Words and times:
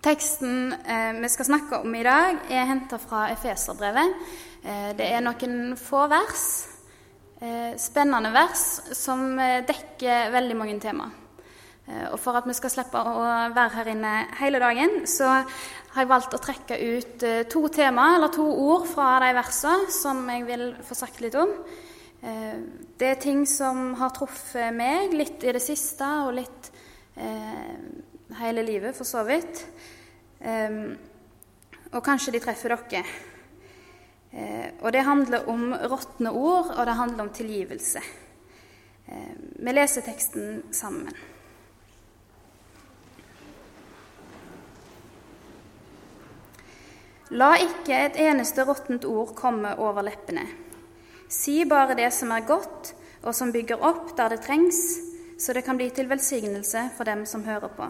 Teksten 0.00 0.72
eh, 0.72 1.12
vi 1.20 1.28
skal 1.28 1.44
snakke 1.44 1.82
om 1.84 1.94
i 1.94 2.04
dag, 2.04 2.38
er 2.48 2.68
henta 2.70 2.96
fra 2.96 3.26
Efeserbrevet. 3.34 4.14
Eh, 4.64 4.92
det 4.96 5.08
er 5.12 5.20
noen 5.20 5.74
få 5.76 6.06
vers, 6.08 6.44
eh, 7.36 7.74
spennende 7.76 8.30
vers, 8.32 8.62
som 8.96 9.34
eh, 9.36 9.58
dekker 9.68 10.32
veldig 10.32 10.56
mange 10.56 10.78
tema. 10.80 11.10
Eh, 11.84 12.06
og 12.14 12.16
For 12.22 12.40
at 12.40 12.48
vi 12.48 12.56
skal 12.56 12.72
slippe 12.72 12.96
å 12.96 13.26
være 13.52 13.74
her 13.74 13.92
inne 13.92 14.14
hele 14.40 14.62
dagen, 14.64 15.02
så 15.04 15.28
har 15.34 16.00
jeg 16.00 16.12
valgt 16.14 16.38
å 16.38 16.42
trekke 16.48 16.80
ut 16.80 17.28
eh, 17.28 17.44
to 17.52 17.66
tema, 17.68 18.14
eller 18.16 18.32
to 18.32 18.48
ord 18.48 18.88
fra 18.88 19.18
de 19.26 19.34
versene 19.36 19.92
som 19.92 20.24
jeg 20.32 20.48
vil 20.48 20.68
få 20.80 20.96
sagt 20.96 21.20
litt 21.20 21.36
om. 21.36 21.52
Det 22.20 23.06
er 23.08 23.16
ting 23.16 23.46
som 23.48 23.94
har 23.96 24.10
truffet 24.12 24.74
meg 24.76 25.14
litt 25.16 25.44
i 25.44 25.54
det 25.56 25.62
siste, 25.64 26.04
og 26.26 26.34
litt 26.36 26.66
hele 28.38 28.62
livet, 28.62 28.96
for 28.96 29.04
så 29.08 29.24
vidt. 29.26 29.64
Um, 30.40 30.96
og 31.90 32.04
kanskje 32.04 32.34
de 32.36 32.40
treffer 32.44 32.76
dere. 32.90 33.04
Uh, 34.30 34.68
og 34.80 34.92
det 34.94 35.04
handler 35.04 35.48
om 35.50 35.72
råtne 35.74 36.30
ord, 36.30 36.70
og 36.76 36.86
det 36.86 36.96
handler 36.96 37.24
om 37.26 37.34
tilgivelse. 37.34 38.02
Uh, 39.10 39.34
vi 39.58 39.74
leser 39.74 40.06
teksten 40.06 40.62
sammen. 40.72 41.14
La 47.30 47.52
ikke 47.62 47.94
et 47.94 48.16
eneste 48.18 48.64
råttent 48.66 49.04
ord 49.06 49.36
komme 49.38 49.76
over 49.78 50.02
leppene. 50.02 50.48
Si 51.30 51.62
bare 51.62 51.94
det 51.94 52.08
som 52.10 52.32
er 52.34 52.46
godt, 52.46 52.90
og 53.22 53.34
som 53.36 53.52
bygger 53.54 53.82
opp 53.86 54.16
der 54.18 54.34
det 54.34 54.40
trengs, 54.42 54.80
så 55.38 55.54
det 55.54 55.62
kan 55.64 55.78
bli 55.78 55.90
til 55.94 56.10
velsignelse 56.10 56.88
for 56.96 57.06
dem 57.06 57.22
som 57.26 57.44
hører 57.46 57.70
på. 57.76 57.86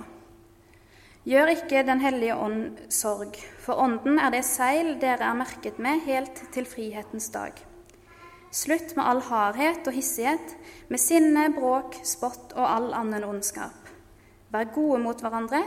Gjør 1.29 1.51
ikke 1.52 1.83
Den 1.84 2.01
hellige 2.01 2.37
ånd 2.37 2.79
sorg, 2.88 3.34
for 3.61 3.77
ånden 3.77 4.16
er 4.19 4.33
det 4.33 4.41
seil 4.48 4.95
dere 5.02 5.27
er 5.28 5.37
merket 5.37 5.77
med 5.78 6.00
helt 6.06 6.39
til 6.55 6.64
frihetens 6.64 7.28
dag. 7.34 7.53
Slutt 8.50 8.97
med 8.97 9.05
all 9.05 9.20
hardhet 9.28 9.84
og 9.86 9.94
hissighet, 9.94 10.56
med 10.89 10.98
sinne, 10.98 11.50
bråk, 11.55 11.98
spott 12.09 12.55
og 12.56 12.64
all 12.64 12.89
annen 12.97 13.27
ondskap. 13.28 13.92
Vær 14.50 14.72
gode 14.75 15.03
mot 15.05 15.20
hverandre, 15.20 15.61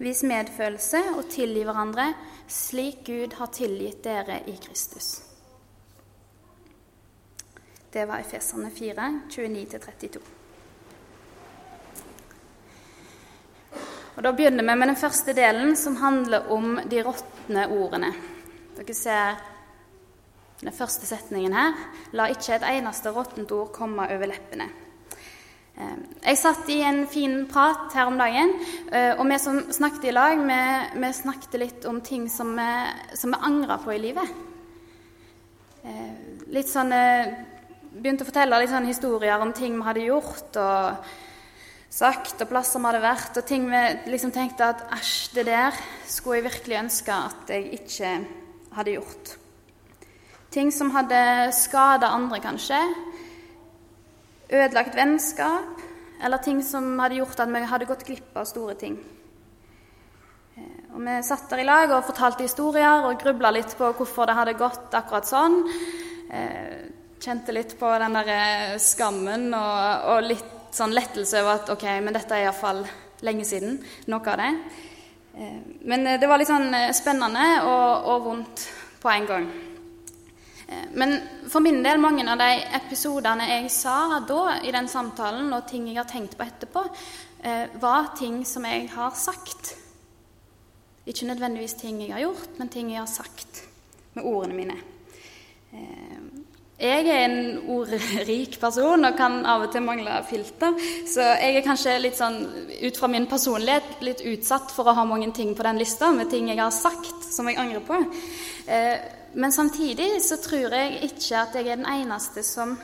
vis 0.00 0.24
medfølelse 0.26 1.02
og 1.14 1.28
tilgi 1.30 1.66
hverandre, 1.68 2.08
slik 2.48 3.04
Gud 3.06 3.36
har 3.36 3.52
tilgitt 3.52 4.00
dere 4.04 4.40
i 4.48 4.56
Kristus. 4.64 5.12
Det 7.92 8.08
var 8.08 8.24
Efeserne 8.24 8.72
4, 8.72 9.12
29-32. 9.28 10.35
Og 14.16 14.22
Da 14.24 14.32
begynner 14.32 14.64
vi 14.64 14.74
med 14.80 14.88
den 14.88 14.96
første 14.96 15.34
delen, 15.36 15.74
som 15.76 15.98
handler 16.00 16.48
om 16.52 16.78
de 16.88 17.02
råtne 17.04 17.66
ordene. 17.68 18.14
Dere 18.78 18.94
ser 18.96 19.36
den 20.62 20.72
første 20.72 21.04
setningen 21.04 21.52
her. 21.52 21.74
La 22.16 22.30
ikke 22.32 22.54
et 22.56 22.64
eneste 22.70 23.12
råttent 23.12 23.52
ord 23.52 23.74
komme 23.76 24.06
over 24.08 24.30
leppene. 24.30 24.70
Eh, 25.76 25.98
jeg 26.30 26.40
satt 26.40 26.70
i 26.72 26.78
en 26.80 27.02
fin 27.12 27.42
prat 27.50 27.92
her 27.92 28.08
om 28.08 28.16
dagen, 28.16 28.54
eh, 28.88 29.12
og 29.18 29.28
vi 29.28 29.38
som 29.42 29.60
snakket 29.68 30.08
i 30.08 30.16
lag, 30.16 30.40
vi, 30.48 30.60
vi 31.02 31.12
snakket 31.12 31.58
litt 31.60 31.84
om 31.84 32.00
ting 32.00 32.24
som 32.32 32.54
vi, 32.56 32.70
vi 33.20 33.42
angrer 33.50 33.84
på 33.84 33.92
i 33.92 34.00
livet. 34.00 34.32
Eh, 35.84 36.16
litt 36.56 36.72
sånn 36.72 36.96
Begynte 37.96 38.26
å 38.26 38.28
fortelle 38.28 38.58
litt 38.60 38.68
sånn 38.68 38.88
historier 38.88 39.40
om 39.40 39.54
ting 39.56 39.76
vi 39.76 39.84
hadde 39.86 40.02
gjort. 40.04 40.56
og 40.60 41.12
sagt, 41.90 42.40
og 42.42 42.50
plasser 42.50 42.82
vi 42.82 42.88
hadde 42.90 43.02
vært, 43.04 43.38
og 43.38 43.48
ting 43.48 43.66
vi 43.70 43.82
liksom 44.12 44.32
tenkte 44.34 44.70
at 44.72 44.84
æsj, 44.98 45.16
det 45.38 45.46
der 45.48 45.80
skulle 46.06 46.40
jeg 46.40 46.48
virkelig 46.50 46.78
ønske 46.82 47.18
at 47.30 47.52
jeg 47.54 47.72
ikke 47.80 48.12
hadde 48.76 48.96
gjort. 48.98 49.36
Ting 50.52 50.70
som 50.72 50.92
hadde 50.94 51.52
skada 51.52 52.12
andre, 52.16 52.40
kanskje. 52.40 52.78
Ødelagt 54.52 54.96
vennskap. 54.96 55.82
Eller 56.24 56.40
ting 56.40 56.62
som 56.64 56.94
hadde 57.00 57.18
gjort 57.18 57.40
at 57.42 57.50
vi 57.52 57.60
hadde 57.68 57.88
gått 57.88 58.06
glipp 58.08 58.36
av 58.40 58.46
store 58.48 58.76
ting. 58.80 58.96
Eh, 60.56 60.94
og 60.94 61.02
Vi 61.04 61.16
satt 61.28 61.50
der 61.50 61.60
i 61.60 61.68
lag 61.68 61.92
og 61.92 62.06
fortalte 62.08 62.46
historier 62.46 63.04
og 63.04 63.20
grubla 63.20 63.50
litt 63.52 63.76
på 63.76 63.92
hvorfor 63.98 64.28
det 64.28 64.38
hadde 64.38 64.56
gått 64.56 64.96
akkurat 64.96 65.28
sånn. 65.28 65.60
Eh, 66.32 66.88
kjente 67.20 67.52
litt 67.52 67.76
på 67.78 67.90
den 68.00 68.16
der 68.16 68.32
eh, 68.32 68.78
skammen 68.80 69.50
og, 69.52 70.08
og 70.14 70.24
litt 70.30 70.55
sånn 70.74 70.94
lettelse 70.96 71.42
over 71.42 71.60
at 71.60 71.70
ok, 71.76 71.84
men 72.02 72.16
dette 72.16 72.34
er 72.34 72.48
iallfall 72.48 72.82
lenge 73.26 73.46
siden. 73.48 73.78
Noe 74.10 74.32
av 74.32 74.40
det. 74.40 74.50
Eh, 75.36 75.60
men 75.80 76.06
eh, 76.06 76.18
det 76.20 76.28
var 76.28 76.40
litt 76.40 76.50
sånn 76.50 76.72
eh, 76.74 76.92
spennende 76.96 77.46
og, 77.68 78.10
og 78.12 78.28
vondt 78.30 78.66
på 79.02 79.12
en 79.12 79.30
gang. 79.30 79.48
Men 80.98 81.12
for 81.46 81.62
min 81.62 81.78
del, 81.84 82.00
mange 82.02 82.24
av 82.26 82.40
de 82.40 82.48
episodene 82.74 83.44
jeg 83.46 83.68
sa 83.70 84.18
da 84.26 84.56
i 84.66 84.72
den 84.74 84.88
samtalen, 84.90 85.52
og 85.54 85.68
ting 85.70 85.84
jeg 85.86 86.00
har 86.00 86.08
tenkt 86.10 86.34
på 86.34 86.42
etterpå, 86.42 86.82
var 87.78 88.08
ting 88.18 88.40
som 88.42 88.66
jeg 88.66 88.88
har 88.90 89.12
sagt. 89.14 89.76
Ikke 91.06 91.28
nødvendigvis 91.28 91.76
ting 91.78 92.00
jeg 92.02 92.16
har 92.16 92.24
gjort, 92.24 92.58
men 92.58 92.72
ting 92.74 92.90
jeg 92.90 92.98
har 92.98 93.06
sagt 93.06 93.62
med 94.18 94.26
ordene 94.26 94.58
mine. 94.58 94.80
Jeg 96.76 97.06
er 97.08 97.22
en 97.24 97.70
ordrik 97.72 98.58
person 98.60 99.08
og 99.08 99.14
kan 99.16 99.38
av 99.48 99.62
og 99.64 99.70
til 99.72 99.80
mangle 99.80 100.12
filter. 100.28 100.74
Så 101.08 101.24
jeg 101.24 101.54
er 101.56 101.64
kanskje 101.64 101.94
litt 102.02 102.18
sånn, 102.18 102.36
ut 102.84 102.98
fra 103.00 103.08
min 103.08 103.24
personlighet 103.30 104.02
litt 104.04 104.20
utsatt 104.28 104.74
for 104.76 104.84
å 104.84 104.92
ha 104.98 105.04
mange 105.08 105.30
ting 105.32 105.54
på 105.56 105.64
den 105.64 105.80
lista 105.80 106.10
med 106.12 106.28
ting 106.28 106.50
jeg 106.50 106.60
har 106.60 106.74
sagt 106.76 107.24
som 107.24 107.48
jeg 107.48 107.56
angrer 107.62 107.80
på. 107.86 107.96
Eh, 108.68 109.06
men 109.40 109.54
samtidig 109.56 110.18
så 110.20 110.36
tror 110.36 110.74
jeg 110.76 110.98
ikke 111.08 111.38
at 111.40 111.56
jeg 111.56 111.64
er 111.64 111.78
den 111.80 111.88
eneste 111.88 112.44
som, 112.44 112.74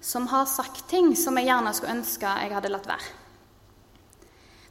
som 0.00 0.28
har 0.32 0.46
sagt 0.48 0.86
ting 0.88 1.12
som 1.12 1.36
jeg 1.36 1.50
gjerne 1.50 1.74
skulle 1.76 1.96
ønske 1.98 2.32
jeg 2.40 2.54
hadde 2.56 2.70
latt 2.72 2.88
være. 2.88 3.10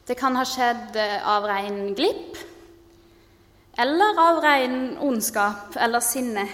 Det 0.10 0.18
kan 0.18 0.34
ha 0.40 0.48
skjedd 0.50 0.98
eh, 0.98 1.20
av 1.22 1.46
ren 1.46 1.94
glipp, 1.94 2.42
eller 3.78 4.24
av 4.26 4.42
ren 4.42 4.98
ondskap 5.06 5.78
eller 5.78 6.02
sinne. 6.02 6.48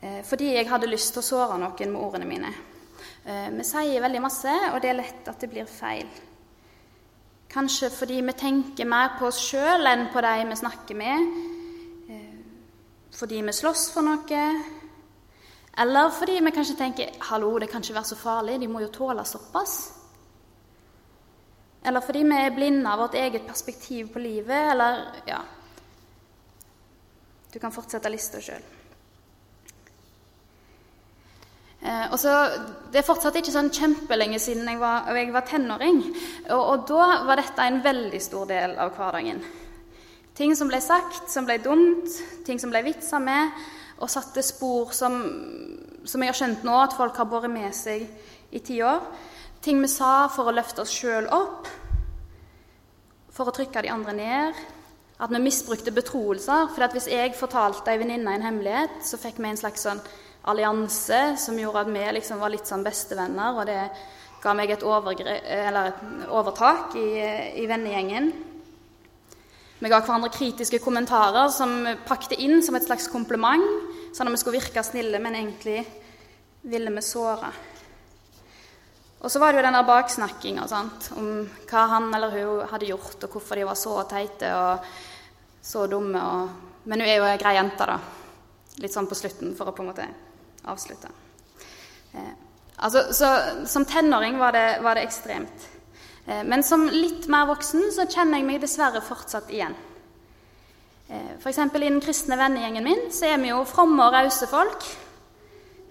Eh, 0.00 0.22
fordi 0.24 0.52
jeg 0.54 0.68
hadde 0.70 0.90
lyst 0.90 1.10
til 1.14 1.24
å 1.24 1.26
såre 1.26 1.58
noen 1.58 1.92
med 1.92 2.00
ordene 2.00 2.26
mine. 2.28 2.52
Eh, 3.24 3.50
vi 3.50 3.66
sier 3.66 4.02
veldig 4.02 4.22
masse, 4.22 4.52
og 4.72 4.80
det 4.82 4.92
er 4.92 5.00
lett 5.00 5.28
at 5.28 5.40
det 5.42 5.50
blir 5.50 5.66
feil. 5.66 6.06
Kanskje 7.50 7.90
fordi 7.90 8.20
vi 8.22 8.36
tenker 8.38 8.86
mer 8.86 9.16
på 9.18 9.26
oss 9.26 9.40
sjøl 9.42 9.88
enn 9.90 10.06
på 10.12 10.22
de 10.22 10.34
vi 10.50 10.60
snakker 10.60 10.98
med. 10.98 11.32
Eh, 12.10 12.38
fordi 13.18 13.42
vi 13.42 13.56
slåss 13.58 13.88
for 13.94 14.06
noe. 14.06 14.46
Eller 15.78 16.10
fordi 16.10 16.40
vi 16.40 16.50
kanskje 16.50 16.76
tenker 16.76 17.10
'hallo, 17.20 17.58
det 17.58 17.70
kan 17.70 17.82
ikke 17.82 17.94
være 17.94 18.04
så 18.04 18.16
farlig, 18.16 18.60
de 18.60 18.68
må 18.68 18.80
jo 18.80 18.88
tåle 18.88 19.24
såpass'. 19.24 19.92
Eller 21.84 22.00
fordi 22.00 22.22
vi 22.22 22.34
er 22.34 22.54
blinde 22.54 22.90
av 22.90 22.98
vårt 22.98 23.14
eget 23.14 23.46
perspektiv 23.46 24.12
på 24.12 24.18
livet, 24.18 24.70
eller 24.70 25.22
ja 25.26 25.40
Du 27.52 27.58
kan 27.58 27.72
fortsette 27.72 28.10
lista 28.10 28.40
sjøl. 28.40 28.77
Eh, 31.88 32.12
og 32.12 32.18
så, 32.20 32.34
Det 32.92 33.00
er 33.00 33.06
fortsatt 33.06 33.36
ikke 33.40 33.52
sånn 33.52 33.72
kjempelenge 33.72 34.40
siden 34.42 34.68
jeg 34.68 34.80
var, 34.80 35.08
jeg 35.16 35.32
var 35.32 35.46
tenåring. 35.48 36.02
Og, 36.50 36.60
og, 36.60 36.84
da 36.88 37.24
var 37.28 37.40
dette 37.40 37.64
en 37.64 37.80
veldig 37.84 38.20
stor 38.20 38.48
del 38.50 38.76
av 38.80 38.92
hverdagen. 38.96 39.40
Ting 40.36 40.54
som 40.56 40.70
ble 40.70 40.80
sagt, 40.84 41.26
som 41.32 41.48
ble 41.48 41.58
dumt, 41.62 42.12
ting 42.46 42.60
som 42.60 42.70
ble 42.72 42.84
vitsa 42.86 43.20
med, 43.22 43.56
og 43.98 44.12
satte 44.12 44.44
spor 44.46 44.92
som, 44.94 45.16
som 46.06 46.22
jeg 46.22 46.30
har 46.30 46.38
skjønt 46.38 46.64
nå 46.66 46.76
at 46.78 46.94
folk 46.96 47.16
har 47.18 47.28
båret 47.28 47.50
med 47.50 47.74
seg 47.74 48.04
i 48.54 48.62
ti 48.64 48.78
år. 48.86 49.02
Ting 49.64 49.80
vi 49.82 49.90
sa 49.90 50.28
for 50.30 50.48
å 50.48 50.54
løfte 50.54 50.84
oss 50.84 50.94
sjøl 50.94 51.26
opp, 51.34 51.66
for 53.34 53.50
å 53.50 53.54
trykke 53.54 53.82
de 53.82 53.90
andre 53.90 54.14
ned. 54.14 54.62
At 55.18 55.32
vi 55.34 55.40
misbrukte 55.42 55.90
betroelser. 55.90 56.70
For 56.70 56.94
hvis 56.94 57.08
jeg 57.10 57.34
fortalte 57.34 57.90
ei 57.90 57.98
venninne 57.98 58.36
en 58.38 58.46
hemmelighet, 58.46 59.00
så 59.02 59.18
fikk 59.18 59.40
vi 59.42 59.50
en 59.50 59.58
slags 59.58 59.82
sånn 59.88 60.00
allianse 60.48 61.36
som 61.40 61.58
gjorde 61.58 61.84
at 61.84 61.92
vi 61.92 62.04
liksom 62.16 62.40
var 62.40 62.52
litt 62.52 62.68
sånn 62.68 62.84
bestevenner, 62.86 63.58
og 63.58 63.68
det 63.68 63.82
ga 64.42 64.54
meg 64.54 64.70
et, 64.70 64.84
et 64.84 66.02
overtak 66.30 66.94
i, 66.98 67.08
i, 67.58 67.66
vennegjengen. 67.70 68.30
Vi 69.78 69.90
ga 69.90 70.00
hverandre 70.02 70.30
kritiske 70.34 70.80
kommentarer 70.82 71.50
som 71.54 71.80
pakte 72.06 72.38
inn 72.38 72.62
som 72.66 72.78
et 72.78 72.86
slags 72.86 73.08
kompliment, 73.10 73.66
sånn 74.14 74.30
at 74.30 74.34
vi 74.34 74.40
skulle 74.42 74.58
virke 74.58 74.84
snille, 74.86 75.20
men 75.22 75.38
egentlig 75.38 75.82
ville 76.68 76.92
vi 76.94 77.04
såre. 77.04 77.50
Og 79.18 79.30
så 79.30 79.40
var 79.42 79.50
det 79.50 79.58
jo 79.58 79.66
den 79.66 79.74
der 79.74 79.86
baksnakkinga 79.86 80.66
om 81.18 81.30
hva 81.66 81.84
han 81.90 82.12
eller 82.14 82.34
hun 82.36 82.68
hadde 82.70 82.90
gjort, 82.92 83.24
og 83.26 83.34
hvorfor 83.34 83.58
de 83.58 83.66
var 83.66 83.78
så 83.78 83.96
teite 84.10 84.52
og 84.54 84.86
så 85.62 85.86
dumme. 85.90 86.22
Og... 86.22 86.84
Men 86.86 87.02
hun 87.02 87.10
er 87.10 87.18
jo 87.18 87.26
ei 87.26 87.40
grei 87.40 87.56
jente, 87.58 87.86
da. 87.90 87.98
Litt 88.78 88.94
sånn 88.94 89.10
på 89.10 89.18
slutten, 89.18 89.56
for 89.58 89.66
å 89.66 89.74
på 89.74 89.82
en 89.82 89.90
måte 89.90 90.06
avslutte. 90.68 91.10
Eh, 92.12 92.30
altså, 92.76 93.08
så, 93.12 93.32
som 93.66 93.84
tenåring 93.88 94.38
var 94.38 94.52
det, 94.56 94.68
var 94.84 94.98
det 94.98 95.08
ekstremt. 95.08 95.68
Eh, 96.28 96.44
men 96.44 96.62
som 96.62 96.86
litt 96.92 97.26
mer 97.32 97.48
voksen 97.48 97.88
så 97.94 98.06
kjenner 98.06 98.40
jeg 98.40 98.48
meg 98.48 98.62
dessverre 98.62 99.02
fortsatt 99.04 99.50
igjen. 99.52 99.76
Eh, 101.08 101.36
F.eks. 101.38 101.60
i 101.64 101.84
den 101.86 102.02
kristne 102.04 102.36
vennegjengen 102.36 102.84
min 102.84 103.06
så 103.14 103.30
er 103.30 103.40
vi 103.40 103.52
jo 103.52 103.62
fromme 103.68 104.04
og 104.04 104.16
rause 104.16 104.48
folk. 104.50 104.84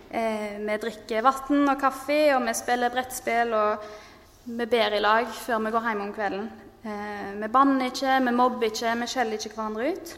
Eh, 0.09 0.61
vi 0.61 0.77
drikker 0.83 1.25
vann 1.25 1.65
og 1.65 1.81
kaffe, 1.81 2.19
og 2.35 2.45
vi 2.45 2.55
spiller 2.55 2.93
brettspill, 2.93 3.57
og 3.57 3.89
vi 4.47 4.69
ber 4.69 4.95
i 4.95 5.03
lag 5.03 5.27
før 5.33 5.65
vi 5.65 5.73
går 5.73 5.89
hjem 5.89 6.05
om 6.05 6.15
kvelden. 6.15 6.47
Vi 6.87 7.47
banner 7.51 7.89
ikke, 7.89 8.13
vi 8.23 8.31
mobber 8.31 8.69
ikke, 8.69 8.93
vi 8.95 9.07
skjeller 9.11 9.35
ikke 9.35 9.57
hverandre 9.57 9.89
ut. 9.91 10.11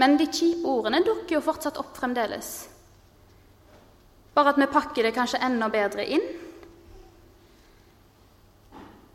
Men 0.00 0.16
de 0.18 0.26
kjipe 0.26 0.66
ordene 0.66 1.04
dukker 1.06 1.36
jo 1.36 1.44
fortsatt 1.44 1.78
opp 1.78 1.92
fremdeles. 1.94 2.48
Bare 4.34 4.50
at 4.50 4.58
vi 4.58 4.66
pakker 4.70 5.06
det 5.06 5.14
kanskje 5.14 5.42
enda 5.46 5.68
bedre 5.70 6.06
inn 6.16 6.24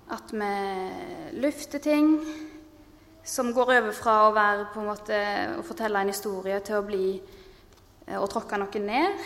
at 0.09 0.31
vi 0.33 1.39
lufter 1.41 1.79
ting 1.79 2.15
som 3.23 3.51
går 3.53 3.73
over 3.77 3.91
fra 3.93 4.15
å 4.25 4.33
være 4.33 4.63
en 4.73 4.87
måte 4.87 5.17
å 5.59 5.65
fortelle 5.65 6.01
en 6.01 6.09
historie 6.09 6.57
til 6.65 6.79
å 6.79 6.85
bli 6.85 7.11
eh, 8.07 8.17
å 8.17 8.25
tråkke 8.31 8.57
noe 8.57 8.81
ned. 8.81 9.25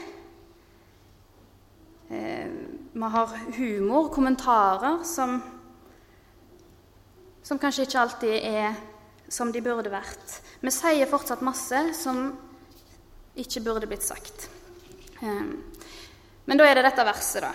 Eh, 2.11 2.49
vi 2.91 3.11
har 3.15 3.37
humor, 3.55 4.09
kommentarer, 4.11 4.99
som, 5.07 5.37
som 7.47 7.61
kanskje 7.61 7.87
ikke 7.87 8.01
alltid 8.01 8.35
er 8.51 8.75
som 9.31 9.55
de 9.55 9.63
burde 9.63 9.93
vært. 9.93 10.41
Vi 10.59 10.73
sier 10.73 11.07
fortsatt 11.09 11.45
masse 11.47 11.85
som 11.95 12.25
ikke 13.39 13.63
burde 13.63 13.87
blitt 13.87 14.03
sagt. 14.03 14.49
Eh, 16.43 16.47
men 16.47 16.59
da 16.59 16.67
er 16.67 16.75
det 16.75 16.85
dette 16.89 17.05
verset, 17.07 17.45
da, 17.45 17.51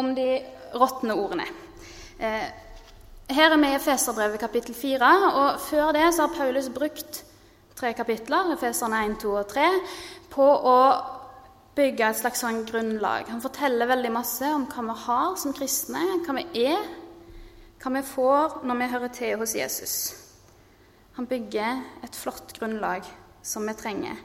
om 0.00 0.14
de 0.14 0.28
råtne 0.72 1.14
ordene. 1.14 1.46
Her 2.20 3.52
er 3.52 3.58
vi 3.60 3.68
i 3.68 3.76
Efeserbrevet 3.76 4.40
kapittel 4.40 4.74
4, 4.74 5.10
og 5.36 5.60
før 5.60 5.92
det 5.92 6.08
så 6.14 6.26
har 6.26 6.34
Paulus 6.34 6.68
brukt 6.72 7.24
tre 7.76 7.92
kapitler, 7.94 8.52
Efeserne 8.54 9.04
1, 9.06 9.18
2 9.22 9.34
og 9.38 9.46
3, 9.52 9.66
på 10.32 10.46
å 10.46 10.78
bygge 11.76 12.08
et 12.08 12.18
slags 12.18 12.42
sånn 12.42 12.64
grunnlag. 12.68 13.28
Han 13.30 13.42
forteller 13.44 13.88
veldig 13.88 14.10
masse 14.12 14.48
om 14.52 14.66
hva 14.68 14.84
vi 14.88 14.96
har 15.04 15.36
som 15.40 15.54
kristne, 15.56 16.02
hva 16.26 16.36
vi 16.40 16.64
er, 16.66 16.82
hva 17.80 17.94
vi 17.94 18.02
får 18.04 18.60
når 18.66 18.80
vi 18.80 18.90
hører 18.96 19.14
til 19.16 19.38
hos 19.40 19.54
Jesus. 19.56 19.94
Han 21.16 21.28
bygger 21.30 21.80
et 22.04 22.16
flott 22.16 22.52
grunnlag 22.58 23.06
som 23.42 23.64
vi 23.68 23.76
trenger. 23.78 24.18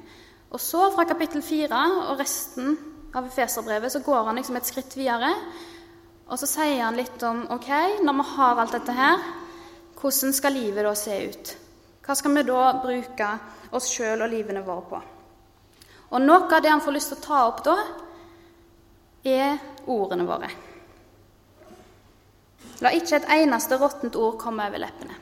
Og 0.51 0.59
så, 0.61 0.89
fra 0.95 1.05
kapittel 1.07 1.43
4 1.43 1.85
og 2.09 2.19
resten 2.19 2.75
av 3.15 3.29
Efeserbrevet, 3.29 3.91
så 3.91 4.03
går 4.03 4.27
han 4.29 4.39
liksom 4.39 4.59
et 4.59 4.67
skritt 4.67 4.97
videre 4.99 5.31
og 6.25 6.39
så 6.41 6.47
sier 6.49 6.81
han 6.81 6.97
litt 6.97 7.21
om 7.25 7.43
ok, 7.53 7.69
når 8.01 8.17
vi 8.17 8.27
har 8.31 8.61
alt 8.61 8.73
dette 8.73 8.93
her, 8.97 9.25
hvordan 9.99 10.33
skal 10.33 10.57
livet 10.57 10.85
da 10.85 10.93
se 10.97 11.17
ut? 11.29 11.51
Hva 12.05 12.15
skal 12.17 12.33
vi 12.33 12.45
da 12.47 12.63
bruke 12.81 13.27
oss 13.77 13.89
sjøl 13.93 14.25
og 14.25 14.31
livene 14.31 14.63
våre 14.65 14.87
på? 14.89 15.01
Og 16.15 16.21
noe 16.21 16.49
av 16.49 16.63
det 16.63 16.71
han 16.71 16.81
får 16.81 16.95
lyst 16.95 17.13
til 17.13 17.19
å 17.19 17.25
ta 17.25 17.43
opp 17.49 17.61
da, 17.65 17.75
er 19.25 19.61
ordene 19.89 20.25
våre. 20.25 20.49
La 22.81 22.91
ikke 22.93 23.19
et 23.19 23.29
eneste 23.37 23.77
råttent 23.81 24.17
ord 24.19 24.37
komme 24.41 24.65
over 24.67 24.81
leppene. 24.81 25.17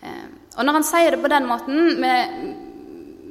Eh, 0.00 0.28
og 0.56 0.64
når 0.64 0.78
han 0.78 0.86
sier 0.88 1.12
det 1.12 1.20
på 1.20 1.32
den 1.32 1.48
måten, 1.48 2.00
med, 2.00 2.36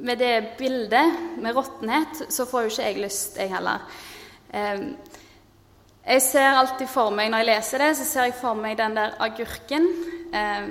med 0.00 0.18
det 0.18 0.56
bildet 0.58 1.38
med 1.40 1.56
råttenhet, 1.56 2.24
så 2.32 2.46
får 2.48 2.66
jo 2.66 2.72
ikke 2.72 2.86
jeg 2.88 3.02
lyst, 3.02 3.38
jeg 3.38 3.52
heller. 3.52 3.84
Eh, 4.52 4.84
jeg 6.00 6.22
ser 6.24 6.56
alltid 6.56 6.88
for 6.88 7.12
meg, 7.14 7.30
Når 7.30 7.42
jeg 7.42 7.50
leser 7.50 7.84
det, 7.84 7.90
så 7.96 8.04
ser 8.04 8.28
jeg 8.30 8.38
for 8.40 8.54
meg 8.54 8.78
den 8.78 8.96
der 8.96 9.14
agurken 9.20 9.86
eh, 10.32 10.70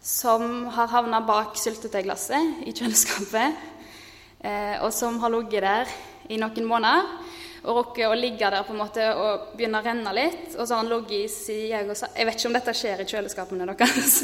som 0.00 0.66
har 0.72 0.88
havna 0.88 1.20
bak 1.20 1.58
syltetøyglasset 1.58 2.66
i 2.66 2.72
kjøleskapet, 2.72 3.64
eh, 4.40 4.76
og 4.80 4.92
som 4.92 5.20
har 5.20 5.34
ligget 5.34 5.62
der 5.62 5.96
i 6.28 6.38
noen 6.40 6.66
måneder 6.66 7.10
og 7.66 7.80
rukket 7.80 8.06
å 8.06 8.14
ligge 8.14 8.46
der 8.46 8.62
på 8.62 8.74
en 8.74 8.78
måte 8.78 9.06
og 9.18 9.54
begynne 9.58 9.80
å 9.80 9.84
renne 9.84 10.12
litt. 10.14 10.54
Og 10.54 10.62
så 10.62 10.76
har 10.76 10.84
han 10.84 10.90
ligget 10.90 11.16
i 11.18 11.28
sida 11.32 11.82
og 11.82 11.96
Jeg 11.96 12.26
vet 12.26 12.38
ikke 12.38 12.48
om 12.48 12.58
dette 12.58 12.74
skjer 12.78 13.02
i 13.02 13.08
kjøleskapene 13.10 13.66
deres. 13.66 14.20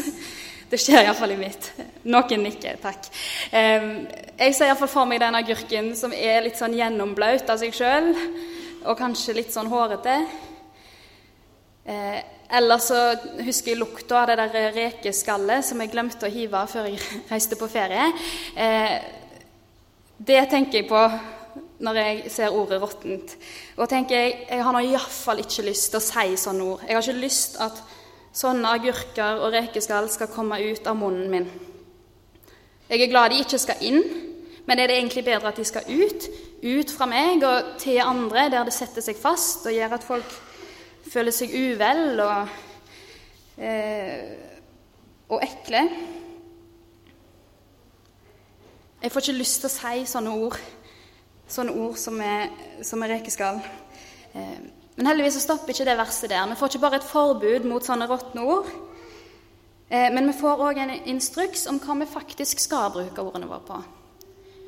Det 0.73 0.79
skjer 0.81 1.05
iallfall 1.05 1.35
i 1.35 1.37
mitt. 1.37 1.67
Noen 2.09 2.47
nikker, 2.47 2.79
takk. 2.81 3.11
Jeg 3.53 4.55
ser 4.57 4.71
iallfall 4.71 4.89
for 4.89 5.09
meg 5.11 5.21
den 5.21 5.37
agurken 5.37 5.91
som 5.99 6.15
er 6.17 6.41
litt 6.47 6.57
sånn 6.57 6.73
gjennomblaut 6.79 7.53
av 7.53 7.61
seg 7.61 7.77
sjøl 7.77 8.09
og 8.87 8.97
kanskje 8.97 9.35
litt 9.37 9.53
sånn 9.53 9.69
hårete. 9.69 10.17
Eh, 11.85 12.19
eller 12.57 12.81
så 12.81 13.03
husker 13.45 13.75
jeg 13.75 13.83
lukta 13.83 14.23
av 14.23 14.33
det 14.33 14.39
der 14.41 14.73
rekeskallet 14.79 15.69
som 15.69 15.85
jeg 15.85 15.93
glemte 15.93 16.25
å 16.25 16.33
hive 16.33 16.65
før 16.73 16.89
jeg 16.89 17.05
reiste 17.35 17.61
på 17.61 17.69
ferie. 17.69 18.09
Eh, 18.57 18.97
det 20.25 20.43
tenker 20.57 20.81
jeg 20.81 20.89
på 20.89 21.07
når 21.85 21.99
jeg 22.01 22.31
ser 22.33 22.57
ordet 22.57 22.81
'råttent'. 22.81 23.41
Og 23.77 23.89
tenker 23.93 24.17
jeg 24.17 24.47
jeg 24.49 24.65
har 24.65 24.81
iallfall 24.81 25.45
ikke 25.45 25.69
lyst 25.69 25.91
til 25.93 26.01
å 26.01 26.07
si 26.09 26.37
sånne 26.41 26.65
ord. 26.65 26.87
Jeg 26.89 26.97
har 26.97 27.05
ikke 27.05 27.27
lyst 27.29 27.61
at 27.61 27.85
sånne 28.32 28.70
agurker 28.79 29.43
og 29.43 29.52
rekeskall 29.52 30.08
skal 30.11 30.31
komme 30.32 30.58
ut 30.62 30.87
av 30.88 30.96
munnen 30.96 31.31
min. 31.32 31.49
Jeg 32.88 33.00
er 33.00 33.12
glad 33.12 33.32
de 33.32 33.43
ikke 33.44 33.61
skal 33.61 33.84
inn, 33.84 34.02
men 34.67 34.79
er 34.79 34.88
det 34.88 34.96
egentlig 34.99 35.25
bedre 35.25 35.52
at 35.52 35.61
de 35.61 35.64
skal 35.64 35.88
ut? 35.88 36.26
Ut 36.62 36.93
fra 36.94 37.08
meg 37.11 37.43
og 37.44 37.75
til 37.82 38.00
andre, 38.05 38.49
der 38.52 38.69
det 38.69 38.75
setter 38.76 39.05
seg 39.05 39.19
fast 39.19 39.67
og 39.67 39.75
gjør 39.75 39.96
at 39.96 40.06
folk 40.06 40.34
føler 41.12 41.34
seg 41.34 41.52
uvel 41.52 42.20
og, 42.23 42.52
eh, 43.58 44.29
og 45.29 45.40
ekle. 45.43 45.82
Jeg 49.02 49.11
får 49.12 49.25
ikke 49.25 49.38
lyst 49.40 49.64
til 49.64 49.69
å 49.69 49.75
si 49.75 50.05
sånne 50.06 50.37
ord, 50.44 50.61
sånne 51.50 51.75
ord 51.75 51.96
som 51.99 52.20
er, 52.23 52.52
som 52.87 53.02
er 53.02 53.17
rekeskall. 53.17 53.58
Eh, 54.34 54.81
men 54.97 55.09
heldigvis 55.09 55.39
så 55.39 55.44
stopper 55.47 55.73
ikke 55.73 55.87
det 55.89 55.99
verset 55.99 56.31
der. 56.31 56.49
Vi 56.50 56.56
får 56.61 56.73
ikke 56.73 56.83
bare 56.85 56.99
et 57.00 57.09
forbud 57.09 57.69
mot 57.69 57.85
sånne 57.85 58.09
råtne 58.11 58.44
ord. 58.44 58.69
Eh, 59.89 60.09
men 60.12 60.29
vi 60.29 60.37
får 60.37 60.65
òg 60.69 60.81
en 60.83 60.94
instruks 61.15 61.67
om 61.71 61.81
hva 61.81 61.97
vi 62.03 62.09
faktisk 62.09 62.61
skal 62.61 62.93
bruke 62.93 63.25
ordene 63.25 63.49
våre 63.49 63.65
på. 63.67 63.79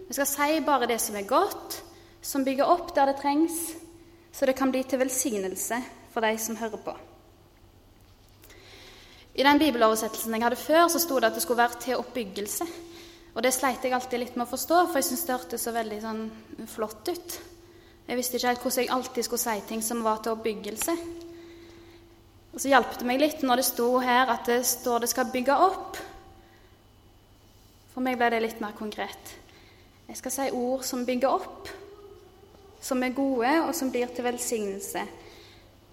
Vi 0.08 0.16
skal 0.16 0.28
si 0.28 0.60
bare 0.64 0.88
det 0.88 1.00
som 1.00 1.16
er 1.16 1.28
godt, 1.28 1.80
som 2.24 2.44
bygger 2.44 2.68
opp 2.68 2.94
der 2.96 3.12
det 3.12 3.18
trengs, 3.20 3.58
så 4.32 4.46
det 4.48 4.56
kan 4.56 4.72
bli 4.72 4.82
til 4.84 5.00
velsignelse 5.00 5.80
for 6.12 6.24
de 6.24 6.36
som 6.40 6.56
hører 6.56 6.80
på. 6.84 6.96
I 9.34 9.42
den 9.42 9.58
bibeloversettelsen 9.58 10.36
jeg 10.36 10.44
hadde 10.44 10.60
før, 10.60 10.86
så 10.88 11.00
sto 11.02 11.16
det 11.18 11.30
at 11.30 11.38
det 11.38 11.42
skulle 11.42 11.62
være 11.62 11.80
til 11.82 11.98
oppbyggelse. 11.98 12.66
Og 13.34 13.42
det 13.42 13.50
sleit 13.54 13.82
jeg 13.82 13.96
alltid 13.96 14.20
litt 14.20 14.36
med 14.38 14.46
å 14.46 14.52
forstå, 14.52 14.84
for 14.86 15.00
jeg 15.00 15.08
syntes 15.08 15.24
det 15.26 15.34
hørtes 15.34 15.64
så 15.66 15.72
veldig 15.74 15.98
sånn 16.04 16.22
flott 16.70 17.10
ut. 17.10 17.38
Jeg 18.04 18.18
visste 18.18 18.36
ikke 18.36 18.50
helt 18.50 18.64
hvordan 18.64 18.84
jeg 18.84 18.92
alltid 18.92 19.26
skulle 19.26 19.44
si 19.44 19.60
ting 19.68 19.84
som 19.84 20.02
var 20.04 20.18
til 20.22 20.34
oppbyggelse. 20.34 20.96
Og 22.54 22.60
så 22.60 22.70
hjalp 22.70 22.98
det 23.00 23.06
meg 23.08 23.22
litt 23.22 23.40
når 23.42 23.60
det 23.60 23.66
sto 23.66 23.86
her 24.04 24.30
at 24.30 24.46
det 24.46 24.60
står 24.68 25.02
det 25.02 25.10
skal 25.10 25.32
bygge 25.32 25.56
opp. 25.68 25.96
For 27.94 28.04
meg 28.04 28.18
ble 28.20 28.28
det 28.34 28.42
litt 28.44 28.60
mer 28.62 28.76
konkret. 28.76 29.32
Jeg 30.06 30.20
skal 30.20 30.34
si 30.34 30.50
ord 30.52 30.84
som 30.84 31.06
bygger 31.08 31.32
opp, 31.32 31.70
som 32.84 33.00
er 33.02 33.16
gode, 33.16 33.50
og 33.64 33.72
som 33.74 33.90
blir 33.90 34.10
til 34.12 34.26
velsignelse. 34.26 35.04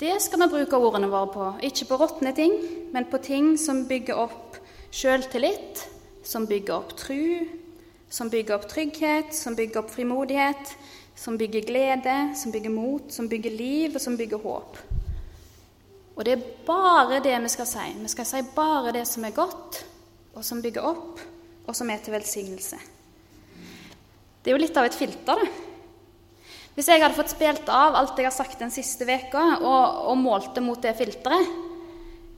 Det 0.01 0.17
skal 0.19 0.41
vi 0.43 0.49
bruke 0.51 0.77
ordene 0.81 1.07
våre 1.07 1.31
på. 1.31 1.47
Ikke 1.63 1.87
på 1.87 1.99
råtne 2.01 2.33
ting, 2.35 2.57
men 2.91 3.07
på 3.07 3.21
ting 3.23 3.53
som 3.61 3.85
bygger 3.87 4.19
opp 4.19 4.57
sjøltillit, 4.91 5.85
som 6.27 6.47
bygger 6.49 6.75
opp 6.75 6.95
tru, 6.99 7.47
som 8.11 8.29
bygger 8.29 8.57
opp 8.57 8.67
trygghet, 8.67 9.31
som 9.37 9.55
bygger 9.55 9.83
opp 9.83 9.93
frimodighet, 9.93 10.75
som 11.21 11.37
bygger 11.37 11.61
glede, 11.61 12.15
som 12.35 12.51
bygger 12.51 12.73
mot, 12.73 13.11
som 13.13 13.27
bygger 13.29 13.53
liv, 13.53 13.95
og 13.95 14.01
som 14.01 14.17
bygger 14.17 14.41
håp. 14.41 14.77
Og 16.15 16.25
det 16.25 16.33
er 16.33 16.47
bare 16.65 17.19
det 17.21 17.35
vi 17.43 17.51
skal 17.53 17.67
si. 17.69 17.83
Vi 18.01 18.09
skal 18.09 18.25
si 18.25 18.41
bare 18.55 18.93
det 18.95 19.03
som 19.09 19.25
er 19.27 19.35
godt, 19.35 19.83
og 20.33 20.45
som 20.45 20.63
bygger 20.63 20.87
opp, 20.87 21.21
og 21.67 21.77
som 21.77 21.89
er 21.93 22.01
til 22.01 22.15
velsignelse. 22.15 22.79
Det 24.41 24.49
er 24.49 24.57
jo 24.57 24.63
litt 24.63 24.79
av 24.81 24.89
et 24.89 24.97
filter, 24.97 25.43
det. 25.43 25.51
Hvis 26.71 26.87
jeg 26.87 27.03
hadde 27.03 27.17
fått 27.17 27.33
spilt 27.33 27.69
av 27.69 27.97
alt 27.99 28.17
jeg 28.17 28.25
har 28.29 28.33
sagt 28.33 28.61
den 28.63 28.71
siste 28.73 29.05
veka, 29.05 29.43
og, 29.59 30.01
og 30.09 30.17
målt 30.17 30.55
det 30.55 30.63
mot 30.65 30.81
det 30.81 30.95
filteret, 30.97 31.53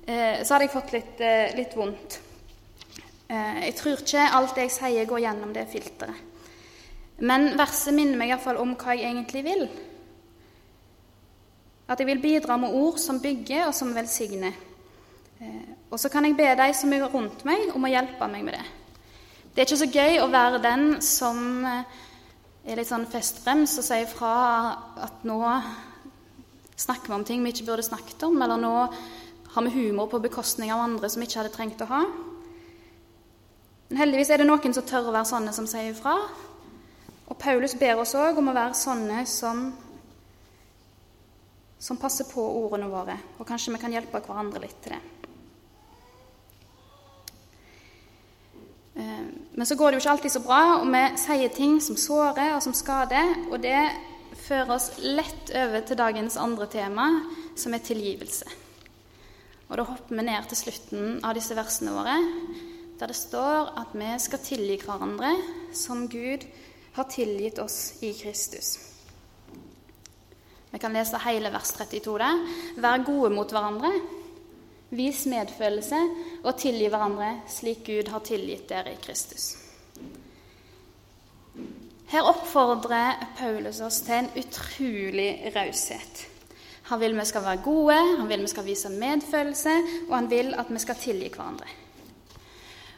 eh, 0.10 0.42
så 0.44 0.56
hadde 0.56 0.68
jeg 0.68 0.74
fått 0.74 0.94
litt, 0.96 1.24
eh, 1.24 1.56
litt 1.56 1.78
vondt. 1.78 2.20
Eh, 3.30 3.66
jeg 3.70 3.76
tror 3.80 4.04
ikke 4.04 4.30
alt 4.42 4.60
jeg 4.60 4.74
sier, 4.74 5.08
går 5.08 5.24
gjennom 5.28 5.56
det 5.56 5.70
filteret. 5.72 6.33
Men 7.22 7.52
verset 7.58 7.94
minner 7.94 8.18
meg 8.18 8.32
iallfall 8.32 8.58
om 8.62 8.74
hva 8.80 8.96
jeg 8.98 9.10
egentlig 9.12 9.44
vil. 9.46 9.66
At 11.88 12.00
jeg 12.00 12.10
vil 12.10 12.24
bidra 12.24 12.58
med 12.58 12.74
ord 12.74 12.98
som 13.02 13.22
bygger, 13.22 13.68
og 13.68 13.76
som 13.78 13.94
velsigner. 13.96 14.56
Eh, 15.42 15.74
og 15.92 16.00
så 16.00 16.10
kan 16.10 16.26
jeg 16.26 16.38
be 16.38 16.48
de 16.58 16.70
som 16.74 16.94
er 16.94 17.06
rundt 17.12 17.46
meg, 17.46 17.70
om 17.76 17.86
å 17.86 17.92
hjelpe 17.92 18.30
meg 18.32 18.48
med 18.48 18.58
det. 18.58 18.66
Det 19.54 19.62
er 19.62 19.68
ikke 19.68 19.84
så 19.84 19.92
gøy 19.94 20.20
å 20.24 20.32
være 20.34 20.62
den 20.64 20.86
som 21.06 21.66
eh, 21.70 21.98
er 22.66 22.80
litt 22.80 22.90
sånn 22.90 23.06
festbrems 23.12 23.76
og 23.78 23.86
sier 23.86 24.08
fra 24.10 24.36
at 25.04 25.26
nå 25.28 25.40
snakker 26.80 27.12
vi 27.12 27.18
om 27.18 27.26
ting 27.28 27.44
vi 27.44 27.52
ikke 27.54 27.68
burde 27.68 27.86
snakket 27.86 28.26
om, 28.30 28.42
eller 28.42 28.58
nå 28.58 28.76
Har 29.54 29.62
vi 29.62 29.70
humor 29.70 30.08
på 30.10 30.18
bekostning 30.18 30.72
av 30.74 30.80
andre 30.82 31.06
som 31.10 31.22
vi 31.22 31.28
ikke 31.28 31.44
hadde 31.44 31.54
trengt 31.54 31.82
å 31.86 31.86
ha? 31.86 32.00
Men 33.90 34.00
heldigvis 34.00 34.32
er 34.34 34.42
det 34.42 34.48
noen 34.48 34.74
som 34.74 34.86
tør 34.90 35.12
å 35.12 35.14
være 35.14 35.30
sånne 35.30 35.54
som 35.54 35.68
sier 35.70 35.92
ifra. 35.92 36.16
Og 37.34 37.40
Paulus 37.42 37.74
ber 37.74 37.98
oss 37.98 38.14
òg 38.14 38.38
om 38.38 38.52
å 38.52 38.54
være 38.54 38.78
sånne 38.78 39.24
som, 39.26 39.64
som 41.82 41.98
passer 41.98 42.28
på 42.30 42.44
ordene 42.46 42.86
våre. 42.92 43.16
Og 43.42 43.48
kanskje 43.50 43.72
vi 43.74 43.80
kan 43.82 43.94
hjelpe 43.96 44.20
hverandre 44.22 44.60
litt 44.62 44.76
til 44.84 44.94
det. 44.94 45.00
Eh, 49.02 49.24
men 49.58 49.66
så 49.66 49.74
går 49.80 49.90
det 49.90 49.98
jo 49.98 50.04
ikke 50.04 50.12
alltid 50.12 50.34
så 50.36 50.42
bra, 50.46 50.60
og 50.76 50.86
vi 50.94 51.02
sier 51.24 51.56
ting 51.56 51.80
som 51.82 51.98
sårer 51.98 52.54
og 52.54 52.62
som 52.68 52.76
skader. 52.78 53.32
Og 53.50 53.58
det 53.64 53.82
fører 54.44 54.76
oss 54.76 54.92
lett 55.02 55.50
over 55.58 55.82
til 55.90 55.98
dagens 56.04 56.38
andre 56.38 56.68
tema, 56.70 57.08
som 57.58 57.74
er 57.74 57.82
tilgivelse. 57.82 58.46
Og 59.72 59.80
da 59.80 59.88
hopper 59.90 60.20
vi 60.20 60.28
ned 60.28 60.52
til 60.52 60.60
slutten 60.60 61.18
av 61.26 61.34
disse 61.34 61.58
versene 61.58 61.96
våre, 61.98 62.20
der 63.02 63.10
det 63.10 63.18
står 63.18 63.74
at 63.82 63.98
vi 63.98 64.12
skal 64.22 64.44
tilgi 64.46 64.78
hverandre 64.86 65.34
som 65.74 66.06
Gud 66.14 66.46
har 66.94 67.10
tilgitt 67.10 67.60
oss 67.60 67.94
i 68.04 68.14
Kristus. 68.14 68.78
Vi 70.74 70.80
kan 70.80 70.94
lese 70.94 71.20
hele 71.26 71.52
vers 71.54 71.72
32 71.78 72.18
der. 72.18 72.40
Vær 72.82 73.06
gode 73.06 73.30
mot 73.34 73.52
hverandre. 73.54 73.92
Vis 74.94 75.26
medfølelse 75.30 76.00
og 76.44 76.56
tilgi 76.62 76.90
hverandre 76.90 77.30
slik 77.50 77.86
Gud 77.86 78.10
har 78.14 78.26
tilgitt 78.26 78.68
dere 78.70 78.94
i 78.94 79.02
Kristus. 79.02 79.56
Her 82.14 82.30
oppfordrer 82.30 83.22
Paulus 83.38 83.82
oss 83.82 84.04
til 84.06 84.20
en 84.20 84.32
utrolig 84.38 85.30
raushet. 85.56 86.28
Han 86.90 87.00
vil 87.02 87.16
vi 87.18 87.26
skal 87.26 87.46
være 87.46 87.64
gode, 87.66 87.96
han 88.20 88.30
vil 88.30 88.44
vi 88.44 88.52
skal 88.52 88.68
vise 88.68 88.90
medfølelse, 88.90 89.78
og 90.10 90.18
han 90.18 90.30
vil 90.30 90.54
at 90.58 90.70
vi 90.70 90.82
skal 90.84 91.00
tilgi 91.00 91.32
hverandre. 91.34 91.70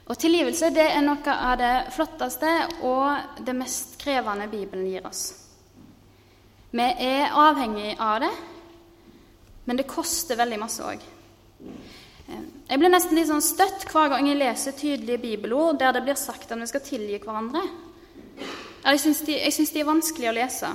Og 0.06 0.20
Tilgivelse 0.22 0.70
det 0.74 0.86
er 0.86 1.02
noe 1.02 1.34
av 1.34 1.56
det 1.58 1.74
flotteste 1.96 2.52
og 2.86 3.42
det 3.46 3.56
mest 3.58 3.96
krevende 4.02 4.46
Bibelen 4.52 4.86
gir 4.92 5.08
oss. 5.10 5.24
Vi 6.76 6.86
er 7.08 7.34
avhengig 7.34 7.96
av 8.04 8.20
det, 8.22 8.32
men 9.66 9.80
det 9.80 9.88
koster 9.90 10.38
veldig 10.38 10.60
masse 10.62 10.86
òg. 10.86 11.02
Jeg 12.26 12.82
blir 12.82 12.90
nesten 12.90 13.18
litt 13.18 13.30
sånn 13.30 13.44
støtt 13.44 13.86
hver 13.92 14.12
gang 14.14 14.28
jeg 14.30 14.40
leser 14.40 14.78
tydelige 14.78 15.22
bibelord 15.22 15.78
der 15.82 15.94
det 15.94 16.04
blir 16.06 16.18
sagt 16.18 16.52
at 16.52 16.62
vi 16.62 16.70
skal 16.70 16.86
tilgi 16.86 17.20
hverandre. 17.22 17.62
Jeg 18.86 19.02
syns 19.02 19.22
de, 19.26 19.38
de, 19.38 19.80
er 19.82 19.88
vanskelig 19.88 20.30
å 20.30 20.36
lese. 20.36 20.72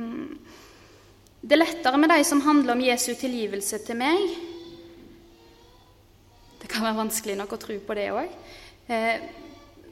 Mm. 0.00 0.38
Det 1.40 1.56
er 1.56 1.62
lettere 1.62 2.00
med 2.00 2.12
de 2.12 2.24
som 2.28 2.42
handler 2.44 2.74
om 2.74 2.84
Jesu 2.84 3.12
tilgivelse 3.16 3.80
til 3.86 3.96
meg, 4.00 4.49
kan 6.70 6.86
være 6.86 7.00
vanskelig 7.02 7.36
nok 7.40 7.54
å 7.56 7.60
tro 7.60 7.76
på 7.86 7.96
det 7.98 8.08
òg. 8.14 8.34
Eh, 8.90 9.28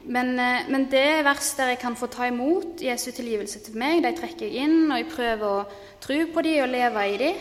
men, 0.05 0.33
eh, 0.39 0.67
men, 0.69 0.87
det 0.89 1.23
verset 1.23 1.25
vers 1.25 1.53
der 1.57 1.71
jeg 1.73 1.79
kan 1.79 1.95
få 1.95 2.07
ta 2.07 2.27
imot 2.27 2.81
Jesu 2.81 3.11
tilgivelse 3.11 3.59
til 3.65 3.77
meg, 3.77 4.03
de 4.03 4.13
trekker 4.15 4.47
jeg 4.47 4.65
inn, 4.65 4.91
og 4.91 4.97
jeg 4.97 5.11
prøver 5.11 5.47
å 5.47 5.65
tro 6.01 6.19
på 6.33 6.43
de 6.45 6.61
og 6.63 6.69
leve 6.69 7.07
i 7.07 7.17
de, 7.17 7.33